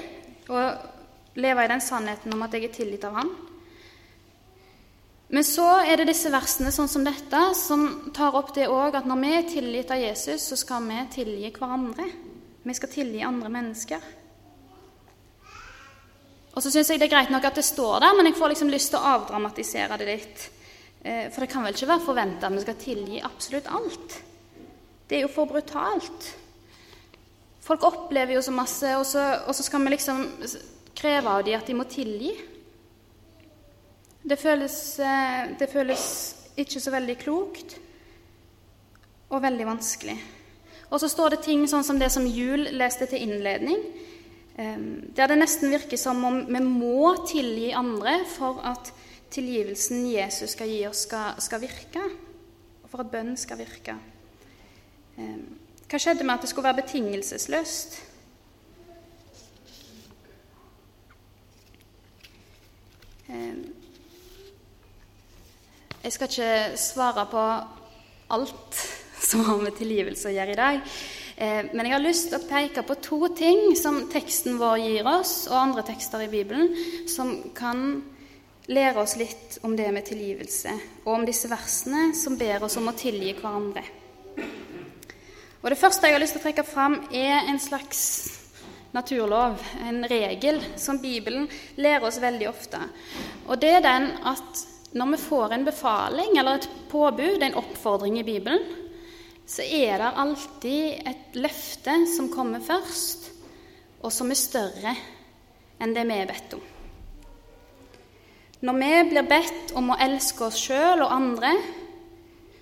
Og 0.48 1.36
leve 1.36 1.64
i 1.64 1.68
den 1.68 1.80
sannheten 1.80 2.32
om 2.32 2.42
at 2.42 2.54
jeg 2.54 2.64
er 2.64 2.72
tilgitt 2.72 3.04
av 3.04 3.18
Han. 3.18 3.28
Men 5.28 5.44
så 5.44 5.84
er 5.84 6.00
det 6.00 6.06
disse 6.08 6.30
versene 6.32 6.72
sånn 6.72 6.88
som 6.88 7.04
dette 7.04 7.40
som 7.54 8.10
tar 8.16 8.32
opp 8.32 8.54
det 8.56 8.64
òg 8.72 8.96
at 8.96 9.04
når 9.04 9.20
vi 9.20 9.32
er 9.36 9.50
tilgitt 9.50 9.90
av 9.92 10.00
Jesus, 10.00 10.40
så 10.48 10.56
skal 10.56 10.88
vi 10.88 11.02
tilgi 11.12 11.50
hverandre. 11.52 12.06
Vi 12.64 12.74
skal 12.74 12.88
tilgi 12.88 13.20
andre 13.20 13.52
mennesker. 13.52 14.00
Og 16.54 16.62
så 16.64 16.72
syns 16.72 16.90
jeg 16.90 17.00
det 17.00 17.08
er 17.08 17.14
greit 17.16 17.32
nok 17.32 17.44
at 17.44 17.58
det 17.58 17.66
står 17.66 18.00
der, 18.02 18.16
men 18.16 18.30
jeg 18.30 18.38
får 18.38 18.54
liksom 18.54 18.72
lyst 18.72 18.92
til 18.92 19.00
å 19.00 19.14
avdramatisere 19.16 19.98
det 20.00 20.08
litt. 20.08 20.46
Eh, 21.02 21.28
for 21.30 21.44
det 21.44 21.50
kan 21.52 21.64
vel 21.64 21.76
ikke 21.76 21.90
være 21.92 22.06
forventa 22.06 22.48
at 22.48 22.56
vi 22.56 22.64
skal 22.64 22.78
tilgi 22.82 23.22
absolutt 23.24 23.70
alt? 23.70 24.18
Det 25.08 25.18
er 25.18 25.24
jo 25.24 25.32
for 25.32 25.48
brutalt. 25.50 26.30
Folk 27.64 27.84
opplever 27.84 28.34
jo 28.36 28.42
så 28.44 28.54
masse, 28.54 28.94
og 28.96 29.04
så, 29.06 29.24
og 29.46 29.54
så 29.54 29.64
skal 29.64 29.84
vi 29.84 29.92
liksom 29.94 30.24
kreve 30.98 31.34
av 31.34 31.44
dem 31.46 31.58
at 31.58 31.68
de 31.68 31.76
må 31.76 31.86
tilgi. 31.88 32.32
Det 34.28 34.40
føles, 34.40 34.76
eh, 34.98 35.54
det 35.60 35.70
føles 35.70 36.08
ikke 36.58 36.80
så 36.82 36.90
veldig 36.90 37.16
klokt, 37.20 37.78
og 39.28 39.44
veldig 39.44 39.66
vanskelig. 39.68 40.16
Og 40.88 41.00
så 41.00 41.08
står 41.12 41.36
det 41.36 41.44
ting 41.44 41.66
sånn 41.68 41.84
som 41.84 41.98
det 42.00 42.08
som 42.12 42.26
Jul 42.26 42.70
leste 42.80 43.06
til 43.06 43.26
innledning. 43.26 43.80
Der 44.58 45.30
det 45.30 45.36
nesten 45.38 45.70
virker 45.70 46.00
som 46.00 46.24
om 46.26 46.40
vi 46.48 46.60
må 46.64 47.12
tilgi 47.30 47.70
andre 47.78 48.24
for 48.26 48.58
at 48.66 48.90
tilgivelsen 49.30 50.08
Jesus 50.10 50.56
skal 50.56 50.72
gi 50.72 50.80
oss, 50.88 51.04
skal, 51.06 51.38
skal 51.38 51.62
virke, 51.62 52.02
og 52.82 52.90
for 52.90 53.04
at 53.04 53.10
bønnen 53.12 53.38
skal 53.38 53.60
virke. 53.60 53.94
Hva 55.14 56.00
skjedde 56.00 56.26
med 56.26 56.34
at 56.34 56.42
det 56.42 56.50
skulle 56.50 56.66
være 56.66 56.82
betingelsesløst? 56.82 58.00
Jeg 66.08 66.12
skal 66.12 66.28
ikke 66.30 66.78
svare 66.80 67.26
på 67.30 67.46
alt 68.34 68.82
som 69.28 69.44
har 69.44 69.62
med 69.62 69.78
tilgivelse 69.78 70.30
å 70.30 70.34
gjøre 70.34 70.54
i 70.54 70.58
dag. 70.58 70.78
Eh, 71.38 71.66
men 71.72 71.86
jeg 71.86 71.94
har 71.94 72.02
lyst 72.02 72.32
til 72.32 72.40
å 72.40 72.46
peke 72.48 72.82
på 72.82 72.96
to 72.98 73.18
ting 73.38 73.76
som 73.78 74.00
teksten 74.10 74.56
vår 74.58 74.80
gir 74.82 75.06
oss, 75.06 75.44
og 75.46 75.60
andre 75.60 75.84
tekster 75.86 76.24
i 76.24 76.30
Bibelen, 76.32 76.72
som 77.06 77.30
kan 77.54 78.00
lære 78.66 78.98
oss 78.98 79.14
litt 79.20 79.60
om 79.62 79.76
det 79.78 79.86
med 79.94 80.08
tilgivelse, 80.08 80.74
og 81.04 81.12
om 81.12 81.26
disse 81.28 81.46
versene 81.46 82.10
som 82.18 82.34
ber 82.40 82.66
oss 82.66 82.74
om 82.80 82.90
å 82.90 82.96
tilgi 82.98 83.36
hverandre. 83.38 83.84
Og 85.62 85.70
Det 85.70 85.78
første 85.78 86.10
jeg 86.10 86.16
har 86.16 86.22
lyst 86.22 86.34
til 86.34 86.42
å 86.42 86.46
trekke 86.48 86.66
fram, 86.66 86.98
er 87.14 87.46
en 87.46 87.62
slags 87.62 88.02
naturlov, 88.90 89.62
en 89.86 90.02
regel, 90.10 90.58
som 90.74 90.98
Bibelen 90.98 91.46
lærer 91.76 92.08
oss 92.08 92.18
veldig 92.18 92.50
ofte. 92.50 92.82
Og 93.46 93.62
det 93.62 93.76
er 93.78 93.86
den 93.86 94.10
at 94.26 94.66
når 94.98 95.14
vi 95.14 95.22
får 95.22 95.54
en 95.54 95.70
befaling 95.70 96.38
eller 96.38 96.58
et 96.58 96.68
påbud, 96.90 97.42
en 97.42 97.58
oppfordring 97.62 98.18
i 98.18 98.26
Bibelen, 98.26 98.87
så 99.48 99.64
er 99.64 99.96
det 99.96 100.16
alltid 100.20 101.08
et 101.08 101.36
løfte 101.40 101.94
som 102.12 102.28
kommer 102.32 102.60
først, 102.60 103.30
og 104.04 104.12
som 104.12 104.28
er 104.30 104.38
større 104.38 104.92
enn 105.80 105.94
det 105.96 106.04
vi 106.06 106.18
er 106.18 106.28
bedt 106.28 106.56
om. 106.58 106.64
Når 108.68 108.78
vi 108.82 108.92
blir 109.12 109.26
bedt 109.30 109.72
om 109.78 109.92
å 109.94 109.98
elske 110.02 110.48
oss 110.48 110.58
sjøl 110.60 111.04
og 111.04 111.14
andre, 111.14 111.52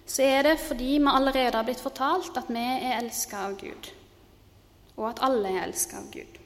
så 0.07 0.23
er 0.23 0.47
det 0.47 0.59
fordi 0.63 0.99
vi 1.01 1.11
allerede 1.11 1.57
har 1.57 1.67
blitt 1.67 1.83
fortalt 1.83 2.37
at 2.39 2.53
vi 2.53 2.63
er 2.63 3.01
elska 3.01 3.43
av 3.49 3.57
Gud, 3.59 3.91
og 4.95 5.09
at 5.11 5.23
alle 5.27 5.57
er 5.57 5.65
elska 5.67 5.99
av 6.05 6.11
Gud. 6.13 6.39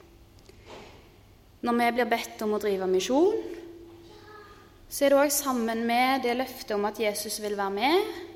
Når 1.61 1.77
vi 1.77 1.91
blir 1.99 2.09
bedt 2.09 2.41
om 2.41 2.55
å 2.57 2.61
drive 2.63 2.89
misjon, 2.89 3.37
så 4.89 5.05
er 5.05 5.13
det 5.13 5.21
òg 5.21 5.35
sammen 5.35 5.85
med 5.87 6.25
det 6.25 6.33
løftet 6.39 6.73
om 6.73 6.87
at 6.89 6.97
Jesus 6.99 7.37
vil 7.43 7.53
være 7.59 7.75
med, 7.77 8.30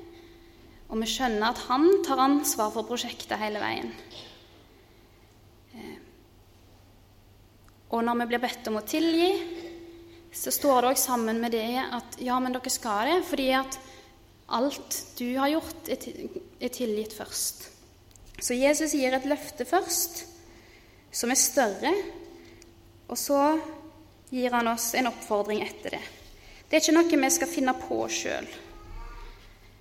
og 0.86 1.00
vi 1.02 1.08
skjønner 1.10 1.48
at 1.48 1.62
han 1.66 1.88
tar 2.06 2.22
ansvar 2.22 2.72
for 2.74 2.86
prosjektet 2.86 3.40
hele 3.40 3.62
veien. 3.62 3.90
Eh, 5.74 5.96
og 7.90 8.04
når 8.06 8.20
vi 8.22 8.28
blir 8.32 8.42
bedt 8.42 8.70
om 8.70 8.78
å 8.80 8.86
tilgi, 8.86 9.30
så 10.36 10.52
står 10.52 10.82
det 10.82 10.90
òg 10.92 11.00
sammen 11.00 11.40
med 11.40 11.54
det 11.56 11.68
at 11.80 12.18
ja, 12.22 12.36
men 12.42 12.54
dere 12.54 12.72
skal 12.72 13.08
det, 13.08 13.20
fordi 13.26 13.48
at 13.56 13.78
alt 14.56 14.98
du 15.18 15.26
har 15.38 15.50
gjort, 15.54 15.88
er 15.90 16.74
tilgitt 16.74 17.16
først. 17.16 17.66
Så 18.38 18.54
Jesus 18.54 18.94
gir 18.94 19.14
et 19.16 19.26
løfte 19.26 19.64
først, 19.66 20.26
som 21.10 21.32
er 21.32 21.40
større, 21.40 21.92
og 23.08 23.18
så 23.18 23.40
gir 24.30 24.52
han 24.52 24.68
oss 24.68 24.92
en 24.98 25.08
oppfordring 25.08 25.62
etter 25.64 25.96
det. 25.96 26.04
Det 26.66 26.76
er 26.76 26.82
ikke 26.82 26.96
noe 26.98 27.20
vi 27.22 27.32
skal 27.32 27.50
finne 27.50 27.74
på 27.78 28.00
sjøl. 28.10 28.48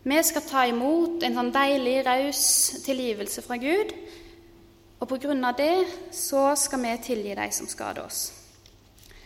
Vi 0.05 0.23
skal 0.23 0.43
ta 0.45 0.63
imot 0.69 1.23
en 1.25 1.33
sånn 1.33 1.47
deilig, 1.49 1.95
raus 2.05 2.41
tilgivelse 2.85 3.41
fra 3.41 3.55
Gud. 3.57 3.89
Og 5.01 5.07
på 5.09 5.17
grunn 5.23 5.41
av 5.47 5.55
det 5.57 5.87
så 6.13 6.51
skal 6.61 6.83
vi 6.83 6.91
tilgi 7.07 7.33
de 7.33 7.47
som 7.49 7.65
skader 7.65 8.05
oss. 8.05 8.27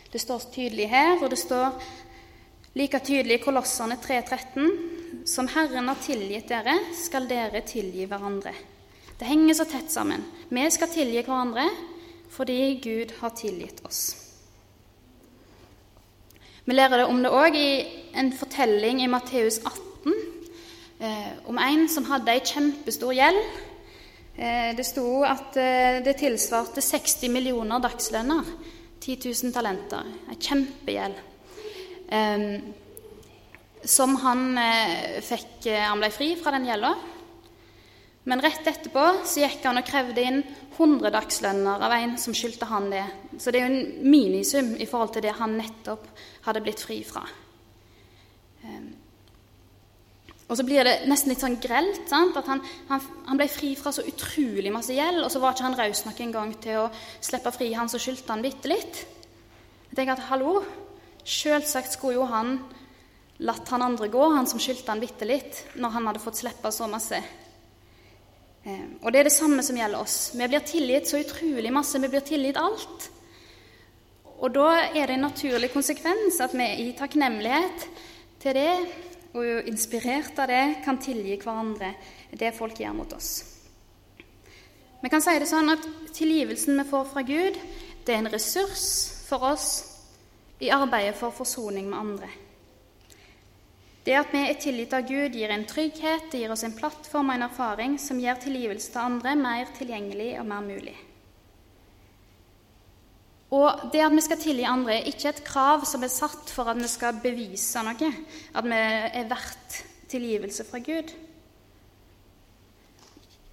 Det 0.08 0.22
står 0.24 0.46
tydelig 0.54 0.88
her, 0.88 1.18
og 1.20 1.34
det 1.34 1.42
står 1.42 1.76
like 2.80 3.02
tydelig 3.04 3.42
i 3.42 3.44
Kolossene 3.44 4.00
3,13.: 4.00 4.72
Som 5.28 5.52
Herren 5.52 5.92
har 5.92 6.00
tilgitt 6.00 6.48
dere, 6.48 6.78
skal 6.96 7.28
dere 7.28 7.62
tilgi 7.68 8.08
hverandre. 8.08 8.56
Det 9.20 9.28
henger 9.28 9.60
så 9.60 9.68
tett 9.68 9.92
sammen. 9.92 10.24
Vi 10.48 10.64
skal 10.72 10.96
tilgi 10.96 11.26
hverandre 11.28 11.68
fordi 12.32 12.80
Gud 12.80 13.18
har 13.20 13.36
tilgitt 13.36 13.84
oss. 13.84 14.16
Vi 16.64 16.74
lærer 16.74 17.04
det 17.04 17.12
om 17.12 17.20
det 17.24 17.36
òg 17.36 17.56
i 17.60 17.72
en 18.16 18.32
fortelling 18.32 19.04
i 19.04 19.12
Matteus 19.12 19.60
18 19.60 20.14
eh, 20.14 20.39
om 21.48 21.58
en 21.64 21.86
som 21.88 22.08
hadde 22.10 22.34
ei 22.34 22.42
kjempestor 22.44 23.14
gjeld. 23.16 23.40
Eh, 24.36 24.76
det 24.76 24.86
sto 24.88 25.22
at 25.28 25.56
eh, 25.60 26.02
det 26.04 26.18
tilsvarte 26.20 26.84
60 26.84 27.32
millioner 27.32 27.80
dagslønner. 27.84 28.44
10 28.46 28.80
10 29.00 29.34
000 29.44 29.54
talenter. 29.54 30.04
Ei 30.30 30.38
kjempegjeld. 30.38 31.26
Um, 32.10 32.74
som 33.86 34.16
han 34.20 34.58
eh, 34.58 35.20
fikk 35.24 35.68
eh, 35.70 35.86
Han 35.86 36.02
ble 36.02 36.10
fri 36.12 36.34
fra 36.40 36.52
den 36.56 36.68
gjelda. 36.68 36.94
Men 38.30 38.42
rett 38.44 38.68
etterpå 38.68 39.06
så 39.26 39.44
gikk 39.44 39.64
han 39.66 39.80
og 39.80 39.88
krevde 39.88 40.26
inn 40.26 40.42
100 40.76 41.12
dagslønner 41.16 41.82
av 41.86 41.94
en 41.96 42.18
som 42.22 42.36
skyldte 42.36 42.68
han 42.70 42.90
det. 42.92 43.06
Så 43.40 43.52
det 43.52 43.62
er 43.62 43.68
jo 43.68 43.72
en 43.72 44.10
minisum 44.12 44.74
i 44.78 44.88
forhold 44.90 45.16
til 45.16 45.26
det 45.26 45.38
han 45.40 45.56
nettopp 45.58 46.10
hadde 46.46 46.64
blitt 46.66 46.84
fri 46.84 47.00
fra. 47.08 47.24
Um, 48.64 48.92
og 50.50 50.58
så 50.58 50.66
blir 50.66 50.82
det 50.88 50.96
nesten 51.06 51.30
litt 51.30 51.44
sånn 51.44 51.60
grelt. 51.62 52.02
Sant? 52.10 52.38
At 52.40 52.48
han, 52.50 52.64
han, 52.90 53.04
han, 53.28 53.38
ble 53.38 53.46
fri 53.54 53.76
fra 53.78 53.94
så 53.94 54.02
utrolig 54.10 54.72
masse 54.74 54.96
gjeld, 54.98 55.22
og 55.22 55.30
så 55.30 55.42
var 55.44 55.54
ikke 55.54 55.68
han 55.68 55.78
raus 55.78 56.02
nok 56.08 56.22
en 56.26 56.34
gang 56.34 56.54
til 56.64 56.80
å 56.82 56.90
slippe 57.22 57.54
fri 57.54 57.70
han 57.78 57.92
som 57.92 58.02
skyldte 58.02 58.34
han 58.34 58.42
bitte 58.46 58.72
litt. 58.72 59.04
Jeg 59.92 59.98
tenker 60.00 60.16
at 60.16 60.30
hallo, 60.32 60.64
selvsagt 61.22 61.94
skulle 61.94 62.18
jo 62.18 62.26
han 62.30 62.58
latt 63.46 63.70
han 63.72 63.86
andre 63.86 64.10
gå, 64.12 64.24
han 64.34 64.50
som 64.50 64.62
skyldte 64.62 64.90
han 64.90 65.04
bitte 65.04 65.28
litt, 65.30 65.62
når 65.78 65.94
han 65.96 66.10
hadde 66.10 66.24
fått 66.24 66.42
slippe 66.42 66.72
så 66.74 66.90
masse. 66.90 67.22
Eh, 68.66 68.88
og 69.04 69.14
det 69.14 69.22
er 69.22 69.30
det 69.30 69.36
samme 69.36 69.64
som 69.64 69.78
gjelder 69.78 70.02
oss. 70.02 70.18
Vi 70.34 70.48
blir 70.50 70.66
tilgitt 70.66 71.12
så 71.12 71.22
utrolig 71.22 71.72
masse. 71.74 72.02
Vi 72.02 72.10
blir 72.10 72.26
tilgitt 72.26 72.58
alt. 72.60 73.10
Og 74.40 74.50
da 74.56 74.72
er 74.88 75.06
det 75.06 75.20
en 75.20 75.28
naturlig 75.28 75.70
konsekvens 75.76 76.40
at 76.42 76.58
vi 76.58 76.68
i 76.88 76.90
takknemlighet 76.98 77.86
til 78.42 78.56
det 78.56 78.74
og 79.38 79.70
inspirert 79.70 80.38
av 80.42 80.50
det 80.50 80.64
kan 80.86 80.98
tilgi 81.02 81.38
hverandre 81.38 81.94
det 82.32 82.52
folk 82.58 82.80
gjør 82.82 82.98
mot 82.98 83.14
oss. 83.14 83.32
Vi 85.00 85.10
kan 85.12 85.24
si 85.24 85.36
det 85.40 85.48
sånn 85.48 85.72
at 85.72 85.86
tilgivelsen 86.18 86.80
vi 86.82 86.88
får 86.90 87.06
fra 87.14 87.24
Gud, 87.24 87.56
det 88.06 88.16
er 88.16 88.24
en 88.24 88.34
ressurs 88.34 88.86
for 89.30 89.46
oss 89.54 89.70
i 90.60 90.72
arbeidet 90.74 91.16
for 91.16 91.32
forsoning 91.32 91.88
med 91.88 92.00
andre. 92.00 92.30
Det 94.04 94.16
at 94.18 94.32
vi 94.34 94.42
er 94.42 94.58
tilgitt 94.60 94.94
av 94.96 95.06
Gud, 95.08 95.36
gir 95.36 95.52
en 95.54 95.68
trygghet, 95.70 96.32
det 96.32 96.42
gir 96.42 96.52
oss 96.52 96.66
en 96.66 96.76
plattform 96.76 97.30
og 97.30 97.38
en 97.38 97.46
erfaring 97.46 98.00
som 98.02 98.20
gjør 98.20 98.42
tilgivelse 98.42 98.92
til 98.92 99.04
andre 99.04 99.36
mer 99.38 99.72
tilgjengelig 99.78 100.32
og 100.42 100.48
mer 100.50 100.66
mulig. 100.66 100.96
Og 103.50 103.88
det 103.94 104.04
at 104.06 104.14
vi 104.14 104.22
skal 104.22 104.38
tilgi 104.38 104.66
andre, 104.70 105.00
er 105.00 105.10
ikke 105.10 105.32
et 105.32 105.42
krav 105.46 105.86
som 105.90 106.04
er 106.06 106.12
satt 106.14 106.52
for 106.54 106.70
at 106.70 106.78
vi 106.78 106.90
skal 106.90 107.18
bevise 107.24 107.82
noe, 107.86 108.12
at 108.54 108.68
vi 108.68 108.82
er 108.82 109.30
verdt 109.30 109.80
tilgivelse 110.10 110.66
fra 110.70 110.82
Gud. 110.86 111.16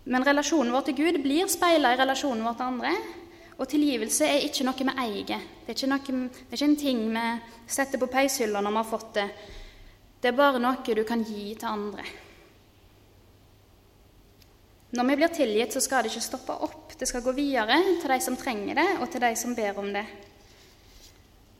Men 0.06 0.24
relasjonen 0.26 0.74
vår 0.74 0.84
til 0.86 0.98
Gud 1.00 1.20
blir 1.24 1.48
speila 1.50 1.94
i 1.94 1.98
relasjonen 1.98 2.44
vår 2.46 2.58
til 2.58 2.68
andre. 2.68 2.92
Og 3.56 3.68
tilgivelse 3.72 4.28
er 4.28 4.44
ikke 4.44 4.66
noe 4.68 4.84
vi 4.84 4.94
eier. 5.00 5.46
Det 5.64 5.72
er 5.72 5.78
ikke, 5.78 5.88
noe, 5.88 6.28
det 6.28 6.52
er 6.52 6.58
ikke 6.58 6.68
en 6.68 6.78
ting 6.78 7.00
vi 7.16 7.24
setter 7.78 8.00
på 8.00 8.10
peishylla 8.12 8.60
når 8.60 8.74
vi 8.74 8.82
har 8.82 8.90
fått 8.90 9.10
det. 9.16 9.26
Det 10.20 10.30
er 10.30 10.36
bare 10.36 10.60
noe 10.60 10.96
du 10.96 11.04
kan 11.08 11.24
gi 11.24 11.54
til 11.56 11.68
andre. 11.70 12.04
Når 14.96 15.08
vi 15.08 15.16
blir 15.18 15.32
tilgitt, 15.34 15.72
så 15.74 15.82
skal 15.82 16.04
det 16.04 16.12
ikke 16.12 16.28
stoppe 16.28 16.54
opp. 16.68 16.85
Det 16.96 17.08
skal 17.08 17.24
gå 17.24 17.34
videre 17.36 17.76
til 18.00 18.08
de 18.08 18.20
som 18.24 18.36
trenger 18.40 18.78
det, 18.78 18.88
og 19.00 19.10
til 19.12 19.20
de 19.20 19.32
som 19.36 19.54
ber 19.56 19.76
om 19.80 19.90
det. 19.92 20.06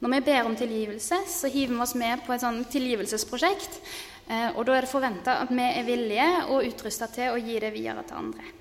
Når 0.01 0.13
vi 0.13 0.21
ber 0.29 0.49
om 0.49 0.57
tilgivelse, 0.57 1.19
så 1.29 1.49
hiver 1.49 1.75
vi 1.75 1.81
oss 1.85 1.95
med 1.97 2.23
på 2.25 2.35
et 2.35 2.45
sånn 2.45 2.63
tilgivelsesprosjekt. 2.73 3.81
Eh, 4.29 4.51
og 4.57 4.65
da 4.67 4.77
er 4.77 4.85
det 4.85 4.91
forventa 4.91 5.39
at 5.45 5.53
vi 5.53 5.65
er 5.65 5.87
villige 5.87 6.29
og 6.53 6.65
utrusta 6.67 7.09
til 7.13 7.33
å 7.33 7.41
gi 7.41 7.59
det 7.63 7.73
videre 7.73 8.05
til 8.05 8.21
andre. 8.21 8.53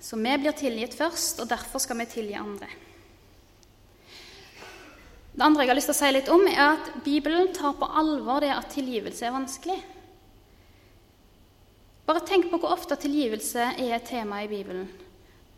Så 0.00 0.16
vi 0.16 0.36
blir 0.40 0.56
tilgitt 0.56 0.96
først, 0.96 1.42
og 1.42 1.50
derfor 1.50 1.82
skal 1.84 1.98
vi 2.00 2.08
tilgi 2.08 2.36
andre. 2.38 2.68
Det 5.34 5.44
andre 5.44 5.64
jeg 5.64 5.70
har 5.70 5.76
lyst 5.78 5.90
til 5.92 5.96
å 5.96 6.00
si 6.00 6.12
litt 6.14 6.32
om, 6.32 6.46
er 6.48 6.64
at 6.78 6.88
Bibelen 7.04 7.52
tar 7.54 7.76
på 7.78 7.88
alvor 8.00 8.40
det 8.42 8.54
at 8.54 8.72
tilgivelse 8.72 9.26
er 9.28 9.36
vanskelig. 9.36 9.76
Bare 12.08 12.24
tenk 12.24 12.46
på 12.48 12.56
hvor 12.56 12.72
ofte 12.72 12.96
tilgivelse 12.96 13.74
er 13.76 13.90
et 13.92 14.06
tema 14.08 14.40
i 14.40 14.48
Bibelen. 14.48 14.86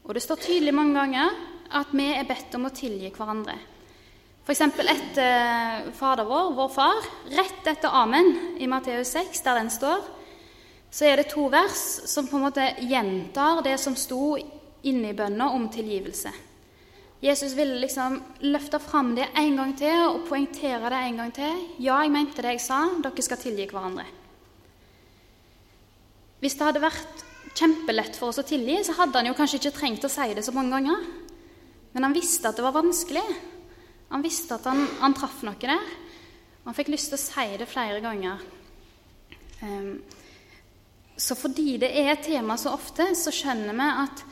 Og 0.02 0.16
det 0.16 0.22
står 0.24 0.40
tydelig 0.42 0.72
mange 0.74 0.96
ganger 0.98 1.36
at 1.78 1.92
vi 1.94 2.08
er 2.10 2.26
bedt 2.26 2.56
om 2.58 2.66
å 2.66 2.72
tilgi 2.74 3.12
hverandre. 3.14 3.54
F.eks. 4.42 4.64
etter 4.82 5.92
Fader 5.94 6.26
vår, 6.26 6.50
vår 6.58 6.72
far, 6.74 7.06
rett 7.38 7.70
etter 7.70 7.94
Amen 7.94 8.58
i 8.58 8.66
Matteus 8.66 9.12
6, 9.14 9.44
der 9.46 9.60
den 9.60 9.70
står, 9.70 10.02
så 10.90 11.06
er 11.06 11.20
det 11.20 11.28
to 11.30 11.46
vers 11.52 11.86
som 12.10 12.26
på 12.26 12.40
en 12.40 12.48
måte 12.48 12.66
gjentar 12.82 13.62
det 13.62 13.76
som 13.78 13.94
sto 13.94 14.34
inne 14.82 15.12
i 15.12 15.14
bønna 15.14 15.52
om 15.54 15.70
tilgivelse. 15.70 16.32
Jesus 17.22 17.54
ville 17.54 17.78
liksom 17.78 18.16
løfte 18.50 18.80
fram 18.82 19.14
det 19.14 19.30
en 19.38 19.54
gang 19.60 19.76
til 19.78 20.02
og 20.08 20.24
poengtere 20.26 20.90
det 20.90 21.04
en 21.04 21.22
gang 21.22 21.36
til. 21.36 21.66
Ja, 21.78 22.00
jeg 22.02 22.10
mente 22.10 22.42
det 22.42 22.56
jeg 22.56 22.64
sa, 22.64 22.88
dere 23.04 23.22
skal 23.22 23.38
tilgi 23.38 23.70
hverandre. 23.70 24.08
Hvis 26.40 26.56
det 26.56 26.66
hadde 26.66 26.82
vært 26.82 27.24
kjempelett 27.56 28.16
for 28.16 28.30
oss 28.30 28.40
å 28.40 28.46
tilgi, 28.46 28.78
så 28.86 28.96
hadde 28.96 29.20
han 29.20 29.28
jo 29.28 29.36
kanskje 29.36 29.60
ikke 29.60 29.74
trengt 29.76 30.06
å 30.06 30.12
si 30.12 30.28
det 30.36 30.44
så 30.46 30.54
mange 30.56 30.76
ganger. 30.76 31.02
Men 31.92 32.06
han 32.06 32.14
visste 32.16 32.48
at 32.48 32.58
det 32.58 32.64
var 32.64 32.76
vanskelig. 32.76 33.24
Han 34.10 34.24
visste 34.24 34.56
at 34.56 34.68
han, 34.70 34.86
han 35.02 35.16
traff 35.16 35.42
noe 35.46 35.58
der. 35.60 35.90
Og 36.62 36.70
han 36.70 36.76
fikk 36.76 36.92
lyst 36.92 37.10
til 37.12 37.18
å 37.18 37.22
si 37.22 37.46
det 37.60 37.68
flere 37.68 38.00
ganger. 38.04 38.40
Um, 39.60 39.92
så 41.20 41.36
fordi 41.36 41.74
det 41.82 41.90
er 42.00 42.14
et 42.14 42.24
tema 42.24 42.56
så 42.56 42.72
ofte, 42.72 43.10
så 43.18 43.32
skjønner 43.34 43.76
vi 43.76 43.88
at, 44.04 44.24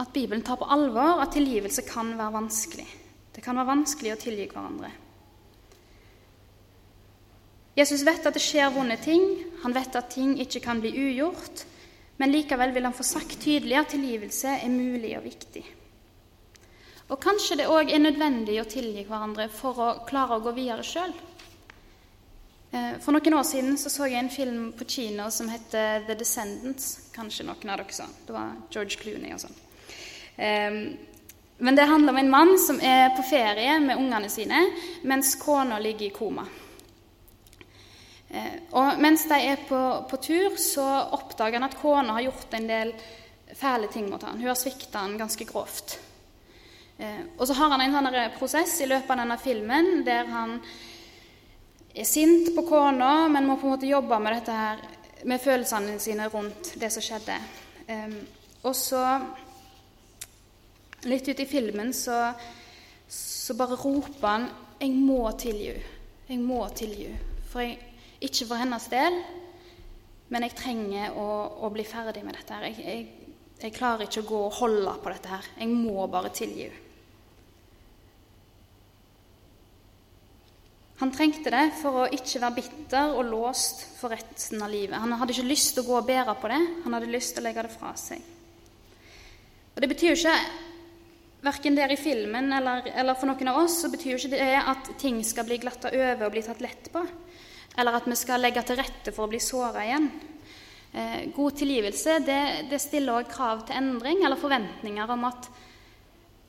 at 0.00 0.14
Bibelen 0.14 0.44
tar 0.46 0.56
på 0.60 0.68
alvor 0.72 1.20
at 1.20 1.34
tilgivelse 1.36 1.84
kan 1.88 2.14
være 2.16 2.38
vanskelig. 2.38 2.88
Det 3.34 3.44
kan 3.44 3.58
være 3.60 3.72
vanskelig 3.74 4.14
å 4.14 4.20
tilgi 4.20 4.48
hverandre. 4.48 4.90
Jesus 7.76 8.02
vet 8.06 8.26
at 8.26 8.34
det 8.34 8.42
skjer 8.42 8.72
vonde 8.74 8.96
ting, 9.00 9.24
han 9.62 9.74
vet 9.74 9.94
at 9.96 10.10
ting 10.12 10.34
ikke 10.42 10.62
kan 10.64 10.80
bli 10.82 10.90
ugjort, 10.90 11.64
men 12.20 12.32
likevel 12.34 12.74
vil 12.74 12.88
han 12.88 12.96
få 12.96 13.06
sagt 13.06 13.38
tydelig 13.40 13.78
at 13.78 13.92
tilgivelse 13.94 14.56
er 14.60 14.72
mulig 14.72 15.14
og 15.16 15.24
viktig. 15.24 15.62
Og 17.10 17.18
kanskje 17.18 17.56
det 17.58 17.70
òg 17.70 17.90
er 17.90 18.02
nødvendig 18.02 18.60
å 18.60 18.68
tilgi 18.70 19.06
hverandre 19.08 19.48
for 19.50 19.82
å 19.82 19.90
klare 20.06 20.36
å 20.36 20.44
gå 20.44 20.52
videre 20.54 20.84
sjøl. 20.86 21.14
Eh, 22.70 22.98
for 23.02 23.16
noen 23.16 23.34
år 23.34 23.46
siden 23.48 23.78
så, 23.80 23.90
så 23.90 24.06
jeg 24.06 24.20
en 24.20 24.30
film 24.30 24.68
på 24.78 24.86
kino 24.86 25.26
som 25.34 25.50
heter 25.50 26.04
The 26.06 26.14
Descendants. 26.20 27.10
Kanskje 27.14 27.48
noen 27.48 27.72
av 27.72 27.80
dere 27.80 27.96
så. 27.96 28.06
Det 28.26 28.36
var 28.36 28.52
George 28.70 29.00
Clooney 29.00 29.34
og 29.34 29.42
sånn. 29.42 29.58
Eh, 30.36 30.78
men 31.60 31.76
det 31.76 31.88
handler 31.90 32.14
om 32.14 32.20
en 32.22 32.30
mann 32.32 32.54
som 32.62 32.78
er 32.80 33.10
på 33.16 33.26
ferie 33.26 33.74
med 33.82 33.98
ungene 33.98 34.30
sine 34.32 34.62
mens 35.02 35.34
kona 35.40 35.80
ligger 35.82 36.06
i 36.06 36.14
koma. 36.14 36.46
Eh, 38.30 38.60
og 38.78 39.00
mens 39.02 39.24
de 39.26 39.38
er 39.42 39.64
på, 39.66 39.80
på 40.10 40.20
tur, 40.22 40.54
så 40.60 40.86
oppdager 41.16 41.58
han 41.58 41.66
at 41.66 41.78
kona 41.80 42.14
har 42.14 42.28
gjort 42.28 42.54
en 42.54 42.68
del 42.68 42.92
fæle 43.58 43.90
ting 43.90 44.06
mot 44.10 44.22
han. 44.22 44.38
Hun 44.38 44.52
har 44.52 44.58
svikta 44.58 45.02
han 45.02 45.18
ganske 45.18 45.46
grovt. 45.48 45.96
Eh, 46.98 47.24
og 47.36 47.46
så 47.48 47.56
har 47.58 47.74
han 47.74 47.82
en 47.82 47.96
sånn 47.98 48.20
prosess 48.38 48.76
i 48.84 48.88
løpet 48.90 49.10
av 49.10 49.24
denne 49.24 49.38
filmen 49.42 50.04
der 50.06 50.30
han 50.30 50.56
er 51.90 52.06
sint 52.06 52.52
på 52.54 52.64
kona, 52.68 53.26
men 53.28 53.48
må 53.48 53.58
på 53.58 53.66
en 53.66 53.74
måte 53.74 53.90
jobbe 53.90 54.20
med 54.22 54.36
dette 54.38 54.54
her, 54.54 54.84
med 55.26 55.42
følelsene 55.42 55.98
sine 56.00 56.30
rundt 56.30 56.74
det 56.80 56.92
som 56.94 57.02
skjedde. 57.02 57.34
Og 58.62 58.76
så, 58.78 59.00
litt 61.10 61.26
ut 61.26 61.42
i 61.42 61.48
filmen, 61.50 61.90
så, 61.96 62.30
så 63.10 63.56
bare 63.58 63.76
roper 63.80 64.28
han 64.28 64.46
'Jeg 64.80 64.96
må 64.96 65.30
tilgi 65.36 65.74
Jeg 66.28 66.38
må 66.38 66.62
tilgi 66.72 67.10
For 67.50 67.60
jeg, 67.60 67.89
ikke 68.20 68.46
for 68.50 68.60
hennes 68.60 68.86
del, 68.92 69.16
men 70.30 70.46
jeg 70.46 70.56
trenger 70.58 71.16
å, 71.18 71.26
å 71.66 71.70
bli 71.74 71.84
ferdig 71.88 72.22
med 72.26 72.36
dette. 72.38 72.54
her. 72.54 72.68
Jeg, 72.68 72.84
jeg, 72.84 73.32
jeg, 73.62 73.74
klarer 73.74 74.06
ikke 74.06 74.22
å 74.22 74.28
gå 74.28 74.44
og 74.46 74.56
holde 74.60 74.94
på 75.02 75.12
dette 75.12 75.32
her. 75.32 75.50
Jeg 75.58 75.72
må 75.72 76.06
bare 76.12 76.32
tilgi 76.34 76.68
henne. 76.68 76.86
Han 81.00 81.08
trengte 81.16 81.48
det 81.48 81.70
for 81.80 82.02
å 82.02 82.08
ikke 82.12 82.42
være 82.42 82.56
bitter 82.58 83.14
og 83.16 83.30
låst 83.30 83.86
for 83.96 84.12
resten 84.12 84.60
av 84.60 84.68
livet. 84.68 84.98
Han 85.00 85.14
hadde 85.16 85.32
ikke 85.32 85.48
lyst 85.48 85.72
til 85.72 85.80
å 85.80 85.86
gå 85.86 85.94
og 85.96 86.10
bære 86.10 86.34
på 86.36 86.50
det, 86.52 86.58
han 86.84 86.92
hadde 86.92 87.08
lyst 87.08 87.32
til 87.32 87.40
å 87.40 87.46
legge 87.46 87.64
det 87.64 87.72
fra 87.72 87.94
seg. 87.96 88.20
Og 89.72 89.80
Det 89.80 89.88
betyr 89.88 90.12
jo 90.12 90.18
ikke, 90.18 90.34
verken 91.40 91.78
der 91.78 91.94
i 91.94 91.96
filmen 91.96 92.52
eller, 92.52 92.84
eller 92.92 93.16
for 93.16 93.30
noen 93.30 93.48
av 93.48 93.62
oss, 93.62 93.78
så 93.80 93.88
betyr 93.88 94.12
jo 94.12 94.20
ikke 94.20 94.34
det 94.34 94.50
at 94.60 94.92
ting 95.00 95.22
skal 95.24 95.48
bli 95.48 95.56
glatta 95.62 95.88
over 95.88 96.26
og 96.26 96.34
bli 96.36 96.44
tatt 96.44 96.60
lett 96.60 96.92
på 96.92 97.06
eller 97.78 97.96
at 97.96 98.08
vi 98.10 98.18
skal 98.18 98.42
legge 98.42 98.62
til 98.66 98.78
rette 98.80 99.14
for 99.14 99.26
å 99.26 99.30
bli 99.30 99.40
såra 99.42 99.84
igjen. 99.86 100.08
Eh, 100.90 101.30
god 101.36 101.58
tilgivelse 101.60 102.16
det, 102.26 102.40
det 102.70 102.80
stiller 102.82 103.20
også 103.20 103.30
krav 103.30 103.60
til 103.66 103.78
endring 103.78 104.24
eller 104.26 104.40
forventninger 104.40 105.12
om 105.14 105.28
at, 105.28 105.46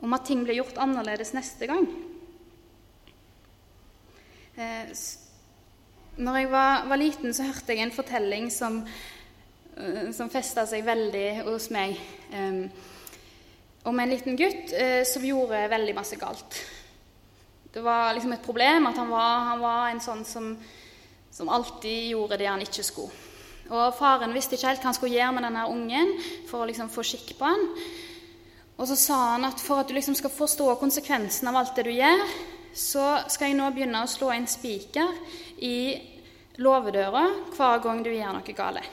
om 0.02 0.16
at 0.18 0.26
ting 0.26 0.42
blir 0.42 0.58
gjort 0.58 0.82
annerledes 0.82 1.36
neste 1.38 1.70
gang. 1.70 1.86
Eh, 4.58 4.90
når 6.22 6.38
jeg 6.42 6.52
var, 6.52 6.88
var, 6.90 7.00
liten, 7.00 7.34
så 7.34 7.46
hørte 7.48 7.74
jeg 7.74 7.86
en 7.86 7.94
fortelling 7.96 8.50
som, 8.52 8.82
uh, 9.78 10.10
som 10.14 10.30
festa 10.30 10.66
seg 10.70 10.84
veldig 10.86 11.28
hos 11.48 11.70
meg. 11.74 11.96
Om 13.88 14.00
en 14.00 14.12
liten 14.12 14.36
gutt 14.38 14.74
eh, 14.78 15.02
som 15.08 15.24
gjorde 15.26 15.64
veldig 15.72 15.96
masse 15.98 16.20
galt. 16.22 16.60
Det 17.74 17.82
var 17.82 18.12
liksom 18.14 18.36
et 18.36 18.44
problem 18.46 18.86
at 18.92 19.00
han 19.00 19.10
var, 19.10 19.46
han 19.48 19.64
var 19.64 19.88
en 19.90 20.04
sånn 20.04 20.22
som, 20.28 20.52
som, 21.32 21.50
alltid 21.50 22.12
gjorde 22.12 22.38
det 22.42 22.50
han 22.50 22.64
ikke 22.64 22.86
skulle. 22.86 23.28
Og 23.72 23.94
Faren 23.96 24.34
visste 24.36 24.58
ikke 24.58 24.68
helt 24.68 24.84
hva 24.84 24.90
han 24.90 24.98
skulle 24.98 25.16
gjøre 25.16 25.36
med 25.38 25.46
denne 25.48 25.68
ungen 25.72 26.16
for 26.50 26.62
å 26.62 26.68
liksom 26.68 26.92
få 26.92 27.06
skikk 27.08 27.38
på 27.40 27.48
han. 27.48 27.68
Og 28.82 28.88
så 28.90 28.98
sa 29.00 29.20
han 29.36 29.46
at 29.48 29.62
for 29.62 29.80
at 29.80 29.88
du 29.88 29.96
liksom 29.96 30.18
skal 30.18 30.34
forstå 30.34 30.74
konsekvensen 30.82 31.48
av 31.48 31.60
alt 31.62 31.76
det 31.78 31.86
du 31.88 31.94
gjør, 31.94 32.24
så 32.76 33.06
skal 33.32 33.52
jeg 33.52 33.60
nå 33.60 33.68
begynne 33.72 34.04
å 34.04 34.10
slå 34.10 34.32
inn 34.36 34.48
spiker 34.50 35.12
i 35.64 35.76
låvedøra 36.60 37.26
hver 37.56 37.84
gang 37.84 38.02
du 38.04 38.12
gjør 38.12 38.38
noe 38.38 38.56
galt. 38.58 38.88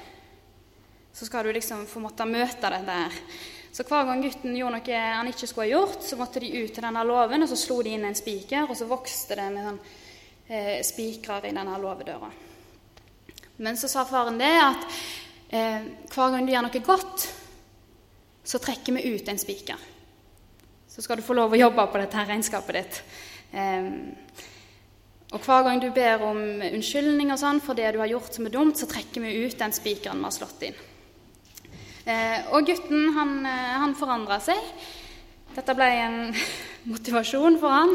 Så 1.14 1.26
skal 1.26 1.46
du 1.48 1.54
liksom 1.56 1.86
få 1.90 2.02
måtte 2.02 2.26
møte 2.28 2.70
det 2.70 2.84
der. 2.86 3.14
Så 3.74 3.84
hver 3.86 4.06
gang 4.06 4.22
gutten 4.22 4.56
gjorde 4.58 4.78
noe 4.78 5.00
han 5.02 5.30
ikke 5.30 5.46
skulle 5.48 5.66
ha 5.66 5.80
gjort, 5.80 6.02
så 6.02 6.18
måtte 6.18 6.42
de 6.42 6.52
ut 6.54 6.72
til 6.74 6.84
denne 6.84 7.02
låven, 7.06 7.42
og 7.42 7.50
så 7.50 7.58
slo 7.58 7.80
de 7.82 7.96
inn 7.96 8.06
en 8.06 8.16
spiker, 8.18 8.68
og 8.68 8.78
så 8.78 8.86
vokste 8.90 9.38
det 9.38 9.48
med 9.54 9.66
sånn, 9.66 9.80
eh, 10.48 10.80
spikrer 10.84 11.46
i 11.48 11.54
denne 11.54 11.78
låvedøra. 11.80 12.30
Men 13.58 13.76
så 13.76 13.90
sa 13.90 14.04
faren 14.08 14.38
det 14.40 14.54
at 14.62 14.88
eh, 15.50 15.86
hver 16.12 16.34
gang 16.34 16.46
du 16.46 16.52
gjør 16.52 16.66
noe 16.68 16.84
godt, 16.86 17.28
så 18.48 18.60
trekker 18.62 18.96
vi 18.96 19.14
ut 19.14 19.28
en 19.28 19.40
spiker. 19.40 19.88
Så 20.88 21.04
skal 21.04 21.20
du 21.20 21.26
få 21.26 21.36
lov 21.36 21.52
å 21.52 21.60
jobbe 21.60 21.84
på 21.92 22.00
dette 22.00 22.24
regnskapet 22.28 22.78
ditt. 22.78 23.00
Eh, 23.52 23.88
og 25.28 25.44
hver 25.44 25.66
gang 25.66 25.80
du 25.82 25.90
ber 25.92 26.22
om 26.24 26.38
unnskyldning 26.64 27.34
og 27.34 27.40
sånn 27.40 27.58
for 27.60 27.76
det 27.76 27.90
du 27.92 27.98
har 28.00 28.08
gjort 28.08 28.32
som 28.32 28.46
er 28.48 28.54
dumt, 28.54 28.78
så 28.80 28.88
trekker 28.88 29.20
vi 29.20 29.42
ut 29.44 29.58
den 29.60 29.74
spikeren 29.76 30.22
vi 30.22 30.24
har 30.24 30.36
slått 30.38 30.64
inn. 30.70 30.78
Eh, 32.08 32.46
og 32.56 32.64
gutten, 32.64 33.10
han, 33.12 33.34
eh, 33.44 33.74
han 33.82 33.92
forandra 33.98 34.38
seg. 34.40 34.56
Dette 35.52 35.74
ble 35.76 35.88
en 36.06 36.18
motivasjon 36.92 37.58
for 37.60 37.74
han. 37.74 37.92